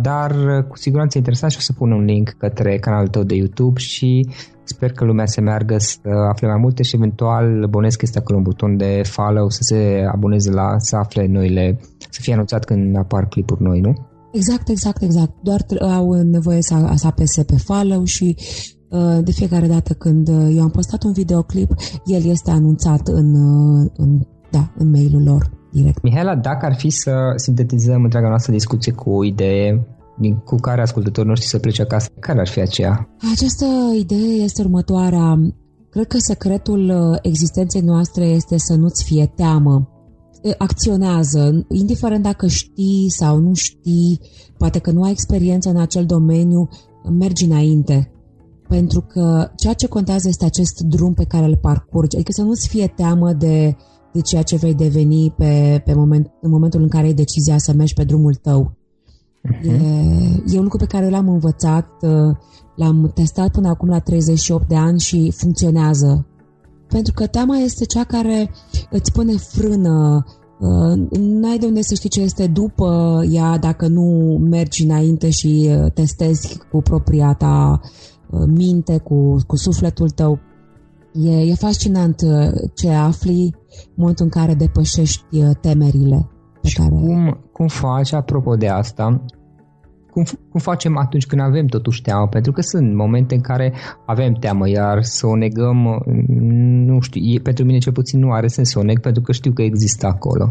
dar 0.01 0.33
cu 0.67 0.77
siguranță 0.77 1.17
e 1.17 1.19
interesant 1.19 1.51
și 1.51 1.57
o 1.57 1.61
să 1.61 1.73
pun 1.73 1.91
un 1.91 2.03
link 2.03 2.29
către 2.29 2.77
canalul 2.77 3.07
tău 3.07 3.23
de 3.23 3.35
YouTube 3.35 3.79
și 3.79 4.27
sper 4.63 4.91
că 4.91 5.05
lumea 5.05 5.25
să 5.25 5.41
meargă 5.41 5.77
să 5.77 6.09
afle 6.29 6.47
mai 6.47 6.57
multe 6.59 6.83
și 6.83 6.95
eventual 6.95 7.67
bănesc 7.69 8.01
este 8.01 8.17
acolo 8.17 8.37
un 8.37 8.43
buton 8.43 8.77
de 8.77 9.01
follow 9.03 9.49
să 9.49 9.59
se 9.61 10.05
aboneze 10.11 10.51
la, 10.51 10.73
să 10.77 10.95
afle 10.95 11.27
noile, 11.27 11.79
să 12.09 12.19
fie 12.21 12.33
anunțat 12.33 12.65
când 12.65 12.97
apar 12.97 13.27
clipuri 13.27 13.61
noi, 13.61 13.79
nu? 13.79 13.93
Exact, 14.31 14.69
exact, 14.69 15.01
exact. 15.01 15.31
Doar 15.41 15.61
au 15.79 16.11
nevoie 16.11 16.61
să, 16.61 16.91
să 16.95 17.07
apese 17.07 17.43
pe 17.43 17.55
follow 17.57 18.03
și 18.03 18.35
Uh, 18.82 18.82
de 19.23 19.31
fiecare 19.31 19.67
dată 19.67 19.93
când 19.93 20.27
uh, 20.27 20.53
eu 20.55 20.61
am 20.61 20.69
postat 20.69 21.03
un 21.03 21.11
videoclip, 21.11 21.71
el 22.05 22.25
este 22.25 22.51
anunțat 22.51 23.07
în, 23.07 23.33
uh, 23.33 23.91
în, 23.97 24.19
da, 24.51 24.71
în 24.77 24.89
mailul 24.89 25.23
lor 25.23 25.49
direct. 25.71 26.01
Mihaela, 26.01 26.35
dacă 26.35 26.65
ar 26.65 26.75
fi 26.75 26.89
să 26.89 27.13
sintetizăm 27.35 28.03
întreaga 28.03 28.27
noastră 28.27 28.51
discuție 28.51 28.91
cu 28.91 29.09
o 29.09 29.23
idee 29.23 29.87
cu 30.45 30.55
care 30.55 30.81
ascultătorii 30.81 31.29
noștri 31.29 31.47
să 31.47 31.59
plece 31.59 31.81
acasă, 31.81 32.09
care 32.19 32.39
ar 32.39 32.47
fi 32.47 32.59
aceea? 32.59 33.09
Această 33.31 33.65
idee 33.99 34.43
este 34.43 34.61
următoarea. 34.61 35.39
Cred 35.89 36.07
că 36.07 36.17
secretul 36.17 36.93
existenței 37.21 37.81
noastre 37.81 38.25
este 38.25 38.57
să 38.57 38.75
nu-ți 38.75 39.03
fie 39.03 39.31
teamă. 39.35 39.87
Acționează, 40.57 41.65
indiferent 41.69 42.23
dacă 42.23 42.47
știi 42.47 43.09
sau 43.09 43.39
nu 43.39 43.53
știi, 43.53 44.19
poate 44.57 44.79
că 44.79 44.91
nu 44.91 45.03
ai 45.03 45.11
experiență 45.11 45.69
în 45.69 45.77
acel 45.77 46.05
domeniu, 46.05 46.69
mergi 47.19 47.45
înainte 47.45 48.13
pentru 48.67 49.01
că 49.01 49.51
ceea 49.55 49.73
ce 49.73 49.87
contează 49.87 50.27
este 50.27 50.45
acest 50.45 50.79
drum 50.79 51.13
pe 51.13 51.23
care 51.25 51.45
îl 51.45 51.57
parcurgi, 51.57 52.15
adică 52.15 52.31
să 52.31 52.41
nu-ți 52.41 52.67
fie 52.67 52.87
teamă 52.87 53.33
de, 53.33 53.75
de 54.13 54.21
ceea 54.21 54.41
ce 54.41 54.55
vei 54.55 54.73
deveni 54.73 55.33
pe, 55.37 55.81
pe 55.85 55.93
moment, 55.93 56.31
în 56.41 56.49
momentul 56.49 56.81
în 56.81 56.89
care 56.89 57.05
ai 57.05 57.13
decizia 57.13 57.57
să 57.57 57.73
mergi 57.73 57.93
pe 57.93 58.03
drumul 58.03 58.35
tău. 58.35 58.77
Uh-huh. 59.51 59.65
E, 60.47 60.53
e 60.53 60.57
un 60.57 60.63
lucru 60.63 60.77
pe 60.77 60.85
care 60.85 61.09
l-am 61.09 61.29
învățat, 61.29 61.87
uh, 62.01 62.35
l-am 62.75 63.11
testat 63.13 63.51
până 63.51 63.67
acum 63.69 63.89
la 63.89 63.99
38 63.99 64.67
de 64.67 64.75
ani 64.75 64.99
și 64.99 65.31
funcționează. 65.35 66.25
Pentru 66.87 67.13
că 67.13 67.27
teama 67.27 67.57
este 67.57 67.85
cea 67.85 68.03
care 68.03 68.51
îți 68.89 69.11
pune 69.11 69.33
frână, 69.37 70.25
uh, 70.59 71.19
n-ai 71.19 71.57
de 71.57 71.65
unde 71.65 71.81
să 71.81 71.93
știi 71.93 72.09
ce 72.09 72.21
este 72.21 72.47
după 72.47 73.21
ea 73.29 73.57
dacă 73.57 73.87
nu 73.87 74.37
mergi 74.49 74.83
înainte 74.83 75.29
și 75.29 75.69
uh, 75.69 75.91
testezi 75.91 76.59
cu 76.71 76.81
propria 76.81 77.33
ta 77.33 77.79
minte, 78.47 78.97
cu, 78.97 79.35
cu 79.47 79.55
sufletul 79.55 80.09
tău. 80.09 80.39
E, 81.13 81.31
e 81.31 81.53
fascinant 81.53 82.21
ce 82.75 82.89
afli 82.89 83.43
în 83.43 83.93
momentul 83.95 84.25
în 84.25 84.31
care 84.31 84.53
depășești 84.53 85.23
temerile. 85.61 86.29
Pe 86.61 86.67
și 86.67 86.77
care... 86.77 86.89
cum, 86.89 87.39
cum 87.51 87.67
faci, 87.67 88.13
apropo 88.13 88.55
de 88.55 88.67
asta, 88.67 89.23
cum, 90.13 90.23
cum 90.51 90.59
facem 90.59 90.97
atunci 90.97 91.25
când 91.25 91.41
avem 91.41 91.65
totuși 91.65 92.01
teamă? 92.01 92.27
Pentru 92.27 92.51
că 92.51 92.61
sunt 92.61 92.95
momente 92.95 93.35
în 93.35 93.41
care 93.41 93.73
avem 94.05 94.33
teamă, 94.33 94.69
iar 94.69 95.03
să 95.03 95.27
o 95.27 95.35
negăm, 95.35 96.03
nu 96.85 96.99
știu, 96.99 97.21
e, 97.21 97.39
pentru 97.39 97.65
mine 97.65 97.77
cel 97.77 97.93
puțin 97.93 98.19
nu 98.19 98.31
are 98.31 98.47
sens 98.47 98.69
să 98.69 98.79
o 98.79 98.83
neg, 98.83 98.99
pentru 98.99 99.21
că 99.21 99.31
știu 99.31 99.51
că 99.51 99.61
există 99.61 100.05
acolo. 100.07 100.49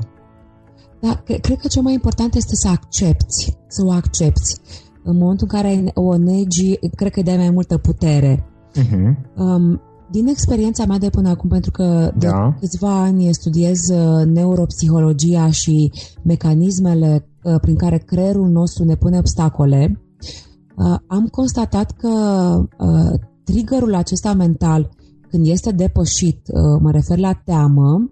Da, 1.00 1.22
cred 1.24 1.58
că 1.58 1.68
cel 1.68 1.82
mai 1.82 1.92
important 1.92 2.34
este 2.34 2.54
să 2.54 2.68
accepti, 2.68 3.56
să 3.66 3.82
o 3.84 3.92
accepti. 3.92 4.60
În 5.04 5.16
momentul 5.16 5.48
în 5.50 5.58
care 5.60 5.90
o 5.94 6.16
negi, 6.16 6.78
cred 6.94 7.12
că 7.12 7.18
îi 7.18 7.24
dai 7.24 7.36
mai 7.36 7.50
multă 7.50 7.78
putere. 7.78 8.46
Uh-huh. 8.76 9.36
Um, 9.36 9.80
din 10.12 10.26
experiența 10.26 10.84
mea 10.84 10.98
de 10.98 11.10
până 11.10 11.28
acum, 11.28 11.48
pentru 11.48 11.70
că 11.70 12.12
de 12.18 12.26
da. 12.26 12.56
câțiva 12.60 13.00
ani 13.00 13.34
studiez 13.34 13.88
uh, 13.88 14.26
neuropsihologia 14.26 15.50
și 15.50 15.92
mecanismele 16.22 17.28
uh, 17.42 17.54
prin 17.60 17.76
care 17.76 17.98
creierul 17.98 18.48
nostru 18.48 18.84
ne 18.84 18.94
pune 18.94 19.18
obstacole, 19.18 20.00
uh, 20.76 20.96
am 21.06 21.26
constatat 21.26 21.90
că 21.90 22.08
triggerul 23.44 23.94
acesta 23.94 24.32
mental, 24.32 24.90
când 25.28 25.46
este 25.46 25.70
depășit, 25.70 26.40
mă 26.80 26.90
refer 26.90 27.18
la 27.18 27.32
teamă, 27.32 28.10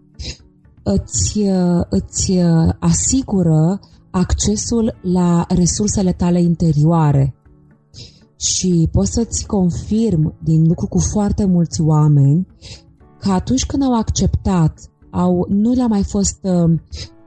îți, 0.83 1.41
îți 1.89 2.41
asigură 2.79 3.81
accesul 4.11 4.99
la 5.03 5.45
resursele 5.49 6.13
tale 6.13 6.41
interioare 6.41 7.35
și 8.37 8.89
pot 8.93 9.07
să-ți 9.07 9.47
confirm 9.47 10.35
din 10.43 10.67
lucru 10.67 10.87
cu 10.87 10.99
foarte 10.99 11.45
mulți 11.45 11.81
oameni 11.81 12.47
că 13.19 13.31
atunci 13.31 13.67
când 13.67 13.83
au 13.83 13.99
acceptat, 13.99 14.79
au, 15.11 15.47
nu 15.49 15.73
le-a 15.73 15.87
mai 15.87 16.03
fost, 16.03 16.39
uh, 16.43 16.71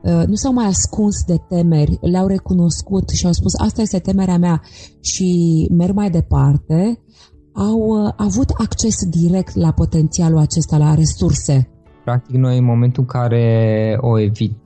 uh, 0.01 0.23
nu 0.27 0.35
s-au 0.35 0.53
mai 0.53 0.65
ascuns 0.65 1.23
de 1.25 1.37
temeri, 1.47 1.97
le-au 2.01 2.27
recunoscut 2.27 3.09
și 3.09 3.25
au 3.25 3.31
spus 3.31 3.53
asta 3.59 3.81
este 3.81 3.99
temerea 3.99 4.37
mea 4.37 4.61
și 4.99 5.67
merg 5.71 5.95
mai 5.95 6.09
departe, 6.09 6.99
au 7.53 7.79
uh, 7.79 8.13
avut 8.15 8.49
acces 8.49 8.95
direct 9.09 9.55
la 9.55 9.71
potențialul 9.71 10.39
acesta, 10.39 10.77
la 10.77 10.93
resurse. 10.93 11.69
Practic 12.03 12.35
noi 12.35 12.57
în 12.57 12.65
momentul 12.65 13.01
în 13.01 13.21
care 13.21 13.97
o 14.01 14.19
evit, 14.19 14.51
uh, 14.51 14.62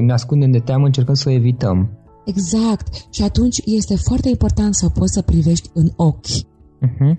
ne 0.00 0.12
ascundem 0.12 0.50
de 0.50 0.58
teamă, 0.58 0.86
încercăm 0.86 1.14
să 1.14 1.28
o 1.28 1.32
evităm. 1.32 1.90
Exact. 2.24 3.06
Și 3.10 3.22
atunci 3.22 3.60
este 3.64 3.96
foarte 3.96 4.28
important 4.28 4.74
să 4.74 4.88
poți 4.88 5.12
să 5.12 5.22
privești 5.22 5.70
în 5.74 5.88
ochi. 5.96 6.26
Uh-huh. 6.26 7.18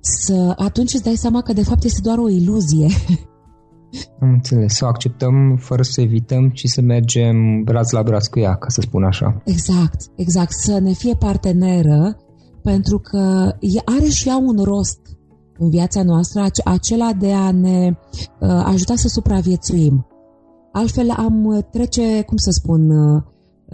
Să 0.00 0.54
atunci 0.56 0.92
îți 0.94 1.02
dai 1.02 1.14
seama 1.14 1.42
că 1.42 1.52
de 1.52 1.62
fapt 1.62 1.84
este 1.84 2.00
doar 2.02 2.18
o 2.18 2.28
iluzie. 2.28 2.86
Am 4.20 4.28
înțeles. 4.28 4.74
Să 4.74 4.84
o 4.84 4.88
acceptăm 4.88 5.56
fără 5.56 5.82
să 5.82 6.00
evităm, 6.00 6.48
ci 6.48 6.64
să 6.64 6.80
mergem 6.80 7.62
braț 7.62 7.90
la 7.90 8.02
braț 8.02 8.26
cu 8.26 8.38
ea, 8.38 8.54
ca 8.54 8.68
să 8.68 8.80
spun 8.80 9.04
așa. 9.04 9.42
Exact, 9.44 10.00
exact. 10.16 10.52
Să 10.52 10.78
ne 10.78 10.92
fie 10.92 11.14
parteneră, 11.14 12.16
pentru 12.62 12.98
că 12.98 13.52
are 13.84 14.08
și 14.08 14.28
ea 14.28 14.36
un 14.36 14.62
rost 14.64 15.00
în 15.58 15.70
viața 15.70 16.02
noastră, 16.02 16.46
acela 16.64 17.12
de 17.18 17.32
a 17.32 17.50
ne 17.50 17.90
uh, 18.40 18.62
ajuta 18.64 18.94
să 18.94 19.08
supraviețuim. 19.08 20.06
Altfel 20.72 21.10
am 21.10 21.66
trece, 21.70 22.22
cum 22.22 22.36
să 22.36 22.50
spun, 22.50 22.90
uh, 22.90 23.22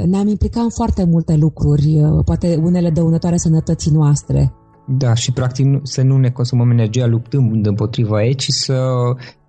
ne-am 0.06 0.28
implicat 0.28 0.62
în 0.62 0.70
foarte 0.70 1.04
multe 1.04 1.36
lucruri, 1.36 2.00
uh, 2.00 2.24
poate 2.24 2.60
unele 2.62 2.90
dăunătoare 2.90 3.36
sănătății 3.36 3.90
noastre. 3.90 4.52
Da, 4.86 5.14
și 5.14 5.32
practic 5.32 5.66
să 5.82 6.02
nu 6.02 6.16
ne 6.16 6.30
consumăm 6.30 6.70
energia 6.70 7.06
luptând 7.06 7.66
împotriva 7.66 8.24
ei, 8.24 8.34
ci 8.34 8.46
să 8.48 8.90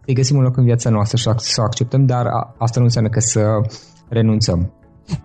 îi 0.05 0.13
găsim 0.13 0.37
un 0.37 0.43
loc 0.43 0.57
în 0.57 0.63
viața 0.63 0.89
noastră 0.89 1.17
și 1.17 1.23
să 1.39 1.61
o 1.61 1.63
acceptăm, 1.63 2.05
dar 2.05 2.25
asta 2.57 2.79
nu 2.79 2.85
înseamnă 2.85 3.09
că 3.09 3.19
să 3.19 3.41
renunțăm. 4.09 4.71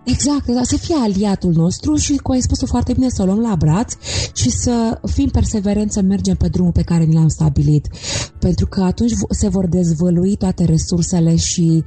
Exact, 0.05 0.47
exact, 0.47 0.67
să 0.67 0.77
fie 0.77 0.95
aliatul 0.95 1.51
nostru 1.51 1.95
și, 1.95 2.15
cu 2.17 2.31
ai 2.31 2.41
spus 2.41 2.65
foarte 2.65 2.93
bine, 2.93 3.09
să 3.09 3.21
o 3.21 3.25
luăm 3.25 3.39
la 3.39 3.55
braț 3.55 3.93
și 4.33 4.49
să 4.49 4.99
fim 5.05 5.29
perseverenți 5.29 5.93
să 5.93 6.01
mergem 6.01 6.35
pe 6.35 6.47
drumul 6.47 6.71
pe 6.71 6.81
care 6.81 7.03
ni 7.03 7.13
l-am 7.13 7.27
stabilit. 7.27 7.87
Pentru 8.39 8.67
că 8.67 8.81
atunci 8.81 9.11
se 9.29 9.47
vor 9.47 9.67
dezvălui 9.67 10.35
toate 10.35 10.65
resursele 10.65 11.35
și 11.35 11.83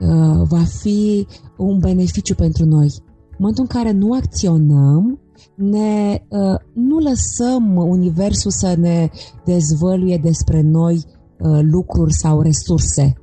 uh, 0.00 0.42
va 0.48 0.62
fi 0.80 1.26
un 1.56 1.78
beneficiu 1.78 2.34
pentru 2.34 2.64
noi. 2.64 2.88
În 3.30 3.36
momentul 3.38 3.66
în 3.68 3.80
care 3.80 3.92
nu 3.92 4.12
acționăm, 4.12 5.18
ne, 5.56 6.22
uh, 6.28 6.58
nu 6.74 6.98
lăsăm 6.98 7.76
universul 7.76 8.50
să 8.50 8.74
ne 8.78 9.10
dezvăluie 9.44 10.20
despre 10.22 10.60
noi 10.60 10.94
uh, 11.38 11.58
lucruri 11.62 12.12
sau 12.12 12.40
resurse. 12.40 13.14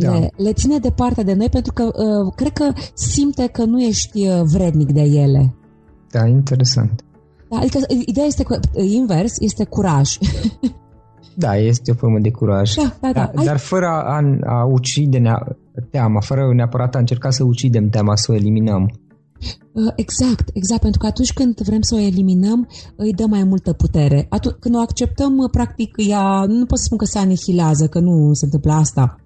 Da. 0.00 0.18
Le, 0.18 0.30
le 0.36 0.52
ține 0.52 0.78
departe 0.78 1.22
de 1.22 1.34
noi 1.34 1.48
pentru 1.48 1.72
că 1.72 1.82
uh, 1.82 2.32
cred 2.36 2.52
că 2.52 2.72
simte 2.94 3.46
că 3.46 3.64
nu 3.64 3.82
ești 3.82 4.28
uh, 4.28 4.40
vrednic 4.52 4.92
de 4.92 5.00
ele. 5.00 5.54
Da, 6.10 6.26
interesant. 6.26 7.04
Da, 7.50 7.56
adică 7.56 7.78
ideea 8.06 8.26
este 8.26 8.42
că 8.42 8.58
uh, 8.74 8.90
invers, 8.90 9.34
este 9.38 9.64
curaj. 9.64 10.18
da, 11.44 11.56
este 11.56 11.90
o 11.90 11.94
formă 11.94 12.18
de 12.18 12.30
curaj. 12.30 12.74
Da, 12.74 12.96
da, 13.00 13.12
da. 13.12 13.30
da 13.34 13.42
dar 13.42 13.56
fără 13.56 13.86
a, 13.86 14.20
a 14.46 14.64
ucide 14.64 15.22
teama, 15.90 16.20
fără 16.20 16.52
neapărat 16.54 16.94
a 16.94 16.98
încerca 16.98 17.30
să 17.30 17.44
ucidem 17.44 17.88
teama, 17.88 18.16
să 18.16 18.32
o 18.32 18.34
eliminăm. 18.34 18.90
Uh, 19.72 19.92
exact, 19.96 20.50
exact, 20.52 20.80
pentru 20.80 21.00
că 21.00 21.06
atunci 21.06 21.32
când 21.32 21.60
vrem 21.60 21.80
să 21.80 21.94
o 21.94 21.98
eliminăm, 21.98 22.68
îi 22.96 23.12
dă 23.12 23.26
mai 23.26 23.44
multă 23.44 23.72
putere. 23.72 24.26
Atunci, 24.28 24.56
când 24.60 24.74
o 24.74 24.78
acceptăm, 24.78 25.48
practic, 25.50 25.94
ea, 26.08 26.44
nu 26.46 26.66
pot 26.66 26.78
să 26.78 26.84
spun 26.84 26.98
că 26.98 27.04
se 27.04 27.18
anihilează, 27.18 27.86
că 27.86 27.98
nu 27.98 28.30
se 28.32 28.44
întâmplă 28.44 28.72
asta. 28.72 29.16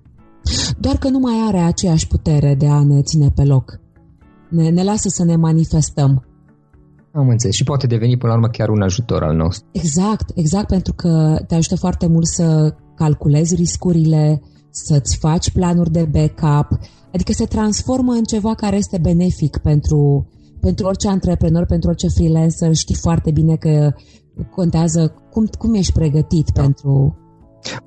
Doar 0.78 0.96
că 0.96 1.08
nu 1.08 1.18
mai 1.18 1.34
are 1.46 1.58
aceeași 1.58 2.06
putere 2.06 2.54
de 2.54 2.66
a 2.66 2.84
ne 2.84 3.02
ține 3.02 3.30
pe 3.34 3.44
loc. 3.44 3.80
Ne, 4.50 4.68
ne 4.68 4.82
lasă 4.82 5.08
să 5.08 5.24
ne 5.24 5.36
manifestăm. 5.36 6.26
Am 7.12 7.28
înțeles. 7.28 7.54
Și 7.54 7.64
poate 7.64 7.86
deveni 7.86 8.16
până 8.16 8.32
la 8.32 8.38
urmă 8.38 8.50
chiar 8.50 8.68
un 8.68 8.82
ajutor 8.82 9.22
al 9.22 9.36
nostru. 9.36 9.68
Exact, 9.72 10.30
exact, 10.34 10.66
pentru 10.66 10.92
că 10.92 11.42
te 11.46 11.54
ajută 11.54 11.76
foarte 11.76 12.06
mult 12.06 12.26
să 12.26 12.74
calculezi 12.94 13.54
riscurile, 13.54 14.42
să-ți 14.70 15.16
faci 15.16 15.50
planuri 15.50 15.90
de 15.90 16.08
backup, 16.10 16.78
adică 17.14 17.32
se 17.32 17.44
transformă 17.44 18.12
în 18.12 18.24
ceva 18.24 18.54
care 18.54 18.76
este 18.76 18.98
benefic 18.98 19.56
pentru, 19.56 20.26
pentru 20.60 20.86
orice 20.86 21.08
antreprenor, 21.08 21.66
pentru 21.66 21.88
orice 21.88 22.08
freelancer. 22.08 22.74
Știi 22.74 22.94
foarte 22.94 23.30
bine 23.30 23.56
că 23.56 23.94
contează 24.50 25.14
cum, 25.30 25.46
cum 25.58 25.74
ești 25.74 25.92
pregătit 25.92 26.50
da. 26.50 26.60
pentru 26.60 27.16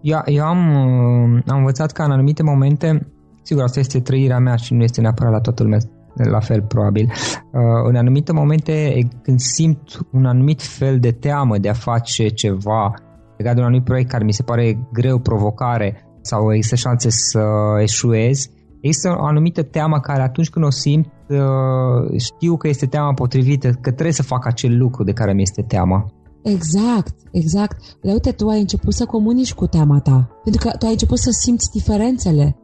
eu, 0.01 0.19
eu 0.25 0.45
am, 0.45 0.69
uh, 0.69 1.41
am 1.47 1.57
învățat 1.57 1.91
că 1.91 2.01
în 2.01 2.11
anumite 2.11 2.43
momente, 2.43 3.07
sigur, 3.41 3.63
asta 3.63 3.79
este 3.79 3.99
trăirea 3.99 4.39
mea 4.39 4.55
și 4.55 4.73
nu 4.73 4.83
este 4.83 5.01
neapărat 5.01 5.31
la 5.31 5.39
toată 5.39 5.63
lumea 5.63 5.79
la 6.23 6.39
fel 6.39 6.61
probabil. 6.61 7.11
Uh, 7.51 7.61
în 7.87 7.95
anumite 7.95 8.31
momente 8.33 9.07
când 9.21 9.39
simt 9.39 9.99
un 10.11 10.25
anumit 10.25 10.61
fel 10.61 10.99
de 10.99 11.11
teamă 11.11 11.57
de 11.57 11.69
a 11.69 11.73
face 11.73 12.27
ceva 12.27 12.93
legat 13.37 13.53
de 13.53 13.59
un 13.59 13.65
anumit 13.65 13.83
proiect 13.83 14.09
care 14.09 14.23
mi 14.23 14.33
se 14.33 14.43
pare 14.43 14.87
greu, 14.93 15.19
provocare 15.19 16.05
sau 16.21 16.53
există 16.53 16.75
șanse 16.75 17.09
să 17.09 17.43
eșuez, 17.81 18.49
există 18.81 19.15
o 19.19 19.25
anumită 19.25 19.63
teamă 19.63 19.99
care 19.99 20.21
atunci 20.21 20.49
când 20.49 20.65
o 20.65 20.69
simt 20.69 21.11
uh, 21.27 22.19
știu 22.19 22.57
că 22.57 22.67
este 22.67 22.85
teama 22.85 23.13
potrivită, 23.13 23.69
că 23.69 23.91
trebuie 23.91 24.11
să 24.11 24.23
fac 24.23 24.45
acel 24.45 24.77
lucru 24.77 25.03
de 25.03 25.13
care 25.13 25.33
mi 25.33 25.41
este 25.41 25.61
teama. 25.61 26.05
Exact, 26.45 27.15
exact. 27.31 27.77
Dar 28.01 28.13
uite, 28.13 28.31
tu 28.31 28.47
ai 28.47 28.59
început 28.59 28.93
să 28.93 29.05
comunici 29.05 29.53
cu 29.53 29.67
teama 29.67 29.99
ta. 29.99 30.29
Pentru 30.43 30.67
că 30.67 30.77
tu 30.77 30.85
ai 30.85 30.91
început 30.91 31.17
să 31.17 31.29
simți 31.31 31.71
diferențele. 31.71 32.57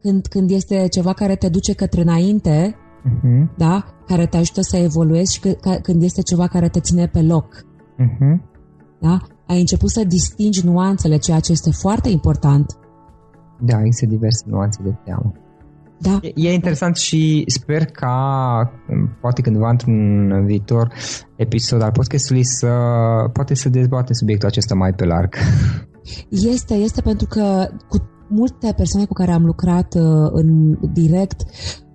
Când, 0.00 0.26
când 0.26 0.50
este 0.50 0.86
ceva 0.88 1.12
care 1.12 1.36
te 1.36 1.48
duce 1.48 1.72
către 1.72 2.00
înainte, 2.00 2.76
uh-huh. 3.04 3.56
da? 3.56 3.84
Care 4.06 4.26
te 4.26 4.36
ajută 4.36 4.60
să 4.60 4.76
evoluezi 4.76 5.34
și 5.34 5.40
când 5.82 6.02
este 6.02 6.22
ceva 6.22 6.46
care 6.46 6.68
te 6.68 6.80
ține 6.80 7.06
pe 7.06 7.22
loc. 7.22 7.54
Uh-huh. 7.54 8.40
Da? 9.00 9.18
Ai 9.46 9.60
început 9.60 9.90
să 9.90 10.04
distingi 10.04 10.66
nuanțele, 10.66 11.16
ceea 11.16 11.40
ce 11.40 11.52
este 11.52 11.70
foarte 11.70 12.08
important. 12.08 12.78
Da, 13.60 13.80
există 13.80 14.06
diverse 14.06 14.44
nuanțe 14.46 14.82
de 14.82 14.94
teamă. 15.04 15.32
Da. 15.98 16.18
E, 16.22 16.32
e 16.34 16.52
interesant 16.52 16.96
și 16.96 17.44
sper 17.46 17.84
ca 17.84 18.72
poate 19.20 19.42
cândva 19.42 19.70
într-un 19.70 20.30
viitor 20.46 20.92
episod 21.36 21.82
al 21.82 21.90
podcastului 21.90 22.44
să 22.44 22.68
poate 23.32 23.54
să 23.54 23.68
dezbate 23.68 24.14
subiectul 24.14 24.48
acesta 24.48 24.74
mai 24.74 24.92
pe 24.92 25.04
larg. 25.04 25.34
Este, 26.30 26.74
este 26.74 27.00
pentru 27.00 27.26
că 27.26 27.68
cu 27.88 27.96
multe 28.28 28.72
persoane 28.76 29.06
cu 29.06 29.12
care 29.12 29.32
am 29.32 29.44
lucrat 29.44 29.94
uh, 29.94 30.28
în 30.32 30.78
direct 30.92 31.42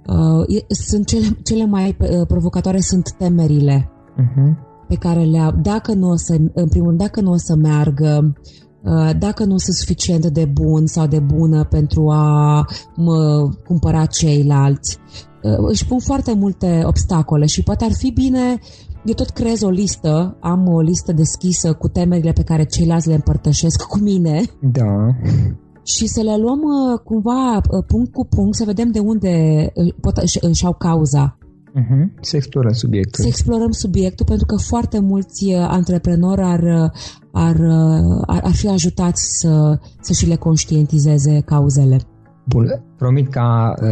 uh, 0.05 0.63
sunt 0.67 1.05
cele, 1.05 1.25
cele 1.43 1.65
mai 1.65 1.97
uh, 1.99 2.27
provocatoare 2.27 2.79
sunt 2.79 3.11
temerile 3.11 3.91
uh-huh. 4.21 4.57
pe 4.87 4.95
care 4.95 5.23
le 5.23 5.39
au. 5.39 5.51
Dacă 5.61 5.93
nu 5.93 6.09
o 6.09 6.15
să, 6.15 6.37
în 6.53 6.67
primul 6.67 6.87
rând, 6.87 6.99
dacă 6.99 7.21
nu 7.21 7.31
o 7.31 7.37
să 7.37 7.55
meargă, 7.55 8.19
uh, 8.23 8.70
dacă 9.17 9.43
nu 9.43 9.57
sunt 9.57 9.75
suficient 9.75 10.25
de 10.25 10.45
bun 10.45 10.85
sau 10.85 11.07
de 11.07 11.19
bună 11.19 11.63
pentru 11.63 12.09
a 12.09 12.65
mă 12.95 13.49
cumpăra 13.67 14.05
ceilalți, 14.05 14.97
uh, 15.43 15.57
își 15.69 15.85
pun 15.85 15.99
foarte 15.99 16.33
multe 16.33 16.81
obstacole 16.85 17.45
și 17.45 17.63
poate 17.63 17.83
ar 17.83 17.93
fi 17.93 18.11
bine 18.11 18.59
eu 19.05 19.13
tot 19.13 19.29
creez 19.29 19.61
o 19.61 19.69
listă, 19.69 20.37
am 20.39 20.67
o 20.67 20.81
listă 20.81 21.11
deschisă 21.11 21.73
cu 21.73 21.87
temerile 21.87 22.31
pe 22.31 22.43
care 22.43 22.63
ceilalți 22.65 23.07
le 23.07 23.13
împărtășesc 23.13 23.83
cu 23.83 23.99
mine. 23.99 24.41
Da. 24.61 25.07
Și 25.83 26.07
să 26.07 26.21
le 26.21 26.37
luăm 26.37 26.59
uh, 26.59 26.99
cumva 27.03 27.55
uh, 27.55 27.83
punct 27.87 28.11
cu 28.11 28.25
punct, 28.25 28.55
să 28.55 28.63
vedem 28.65 28.91
de 28.91 28.99
unde 28.99 29.65
uh, 29.73 29.93
pot 30.01 30.17
își 30.41 30.65
au 30.65 30.73
cauza. 30.73 31.37
Uh-huh. 31.79 32.21
Să 32.21 32.35
explorăm 32.35 32.71
subiectul. 32.71 33.23
Să 33.23 33.27
explorăm 33.27 33.71
subiectul, 33.71 34.25
pentru 34.25 34.45
că 34.45 34.55
foarte 34.55 34.99
mulți 34.99 35.53
antreprenori 35.53 36.41
ar, 36.41 36.91
ar, 37.31 37.55
ar, 38.25 38.39
ar 38.43 38.53
fi 38.53 38.67
ajutați 38.67 39.21
să, 39.39 39.79
să 40.01 40.13
și 40.13 40.27
le 40.27 40.35
conștientizeze 40.35 41.41
cauzele. 41.45 41.99
Bun, 42.45 42.83
promit 42.97 43.29
ca 43.29 43.73
uh, 43.81 43.87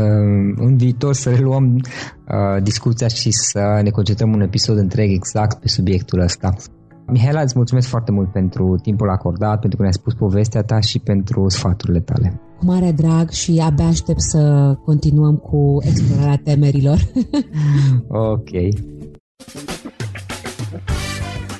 în 0.55 0.77
viitor 0.77 1.13
să 1.13 1.29
reluăm 1.29 1.75
uh, 1.75 2.63
discuția 2.63 3.07
și 3.07 3.31
să 3.31 3.79
ne 3.83 3.89
concentrăm 3.89 4.33
un 4.33 4.41
episod 4.41 4.77
întreg 4.77 5.11
exact 5.11 5.59
pe 5.59 5.67
subiectul 5.67 6.19
ăsta. 6.19 6.55
Mihaela, 7.07 7.41
îți 7.41 7.53
mulțumesc 7.55 7.87
foarte 7.87 8.11
mult 8.11 8.31
pentru 8.31 8.75
timpul 8.81 9.09
acordat, 9.09 9.59
pentru 9.59 9.77
că 9.77 9.81
ne-ai 9.81 9.93
spus 9.93 10.13
povestea 10.13 10.61
ta 10.61 10.79
și 10.79 10.99
pentru 10.99 11.49
sfaturile 11.49 11.99
tale. 11.99 12.41
Cu 12.59 12.65
mare 12.65 12.91
drag 12.91 13.29
și 13.29 13.61
abia 13.63 13.85
aștept 13.85 14.21
să 14.21 14.73
continuăm 14.85 15.35
cu 15.35 15.77
explorarea 15.81 16.41
temerilor. 16.43 16.99
ok. 18.07 18.49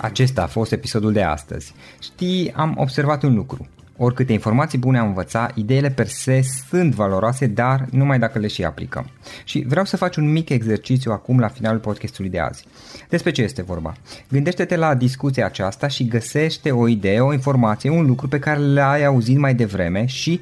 Acesta 0.01 0.43
a 0.43 0.47
fost 0.47 0.71
episodul 0.71 1.11
de 1.11 1.21
astăzi. 1.21 1.73
Știi, 1.99 2.51
am 2.55 2.75
observat 2.77 3.23
un 3.23 3.35
lucru. 3.35 3.67
Oricâte 3.97 4.33
informații 4.33 4.77
bune 4.77 4.97
am 4.97 5.07
învățat, 5.07 5.55
ideile 5.55 5.89
per 5.89 6.07
se 6.07 6.41
sunt 6.69 6.93
valoroase, 6.93 7.47
dar 7.47 7.85
numai 7.91 8.19
dacă 8.19 8.39
le 8.39 8.47
și 8.47 8.63
aplicăm. 8.63 9.09
Și 9.43 9.65
vreau 9.67 9.85
să 9.85 9.97
faci 9.97 10.15
un 10.15 10.31
mic 10.31 10.49
exercițiu 10.49 11.11
acum 11.11 11.39
la 11.39 11.47
finalul 11.47 11.79
podcastului 11.79 12.29
de 12.29 12.39
azi. 12.39 12.65
Despre 13.09 13.31
ce 13.31 13.41
este 13.41 13.61
vorba? 13.61 13.93
Gândește-te 14.29 14.75
la 14.75 14.95
discuția 14.95 15.45
aceasta 15.45 15.87
și 15.87 16.07
găsește 16.07 16.71
o 16.71 16.87
idee, 16.87 17.19
o 17.19 17.33
informație, 17.33 17.89
un 17.89 18.05
lucru 18.05 18.27
pe 18.27 18.39
care 18.39 18.59
l-ai 18.59 19.05
auzit 19.05 19.37
mai 19.37 19.55
devreme 19.55 20.05
și, 20.05 20.41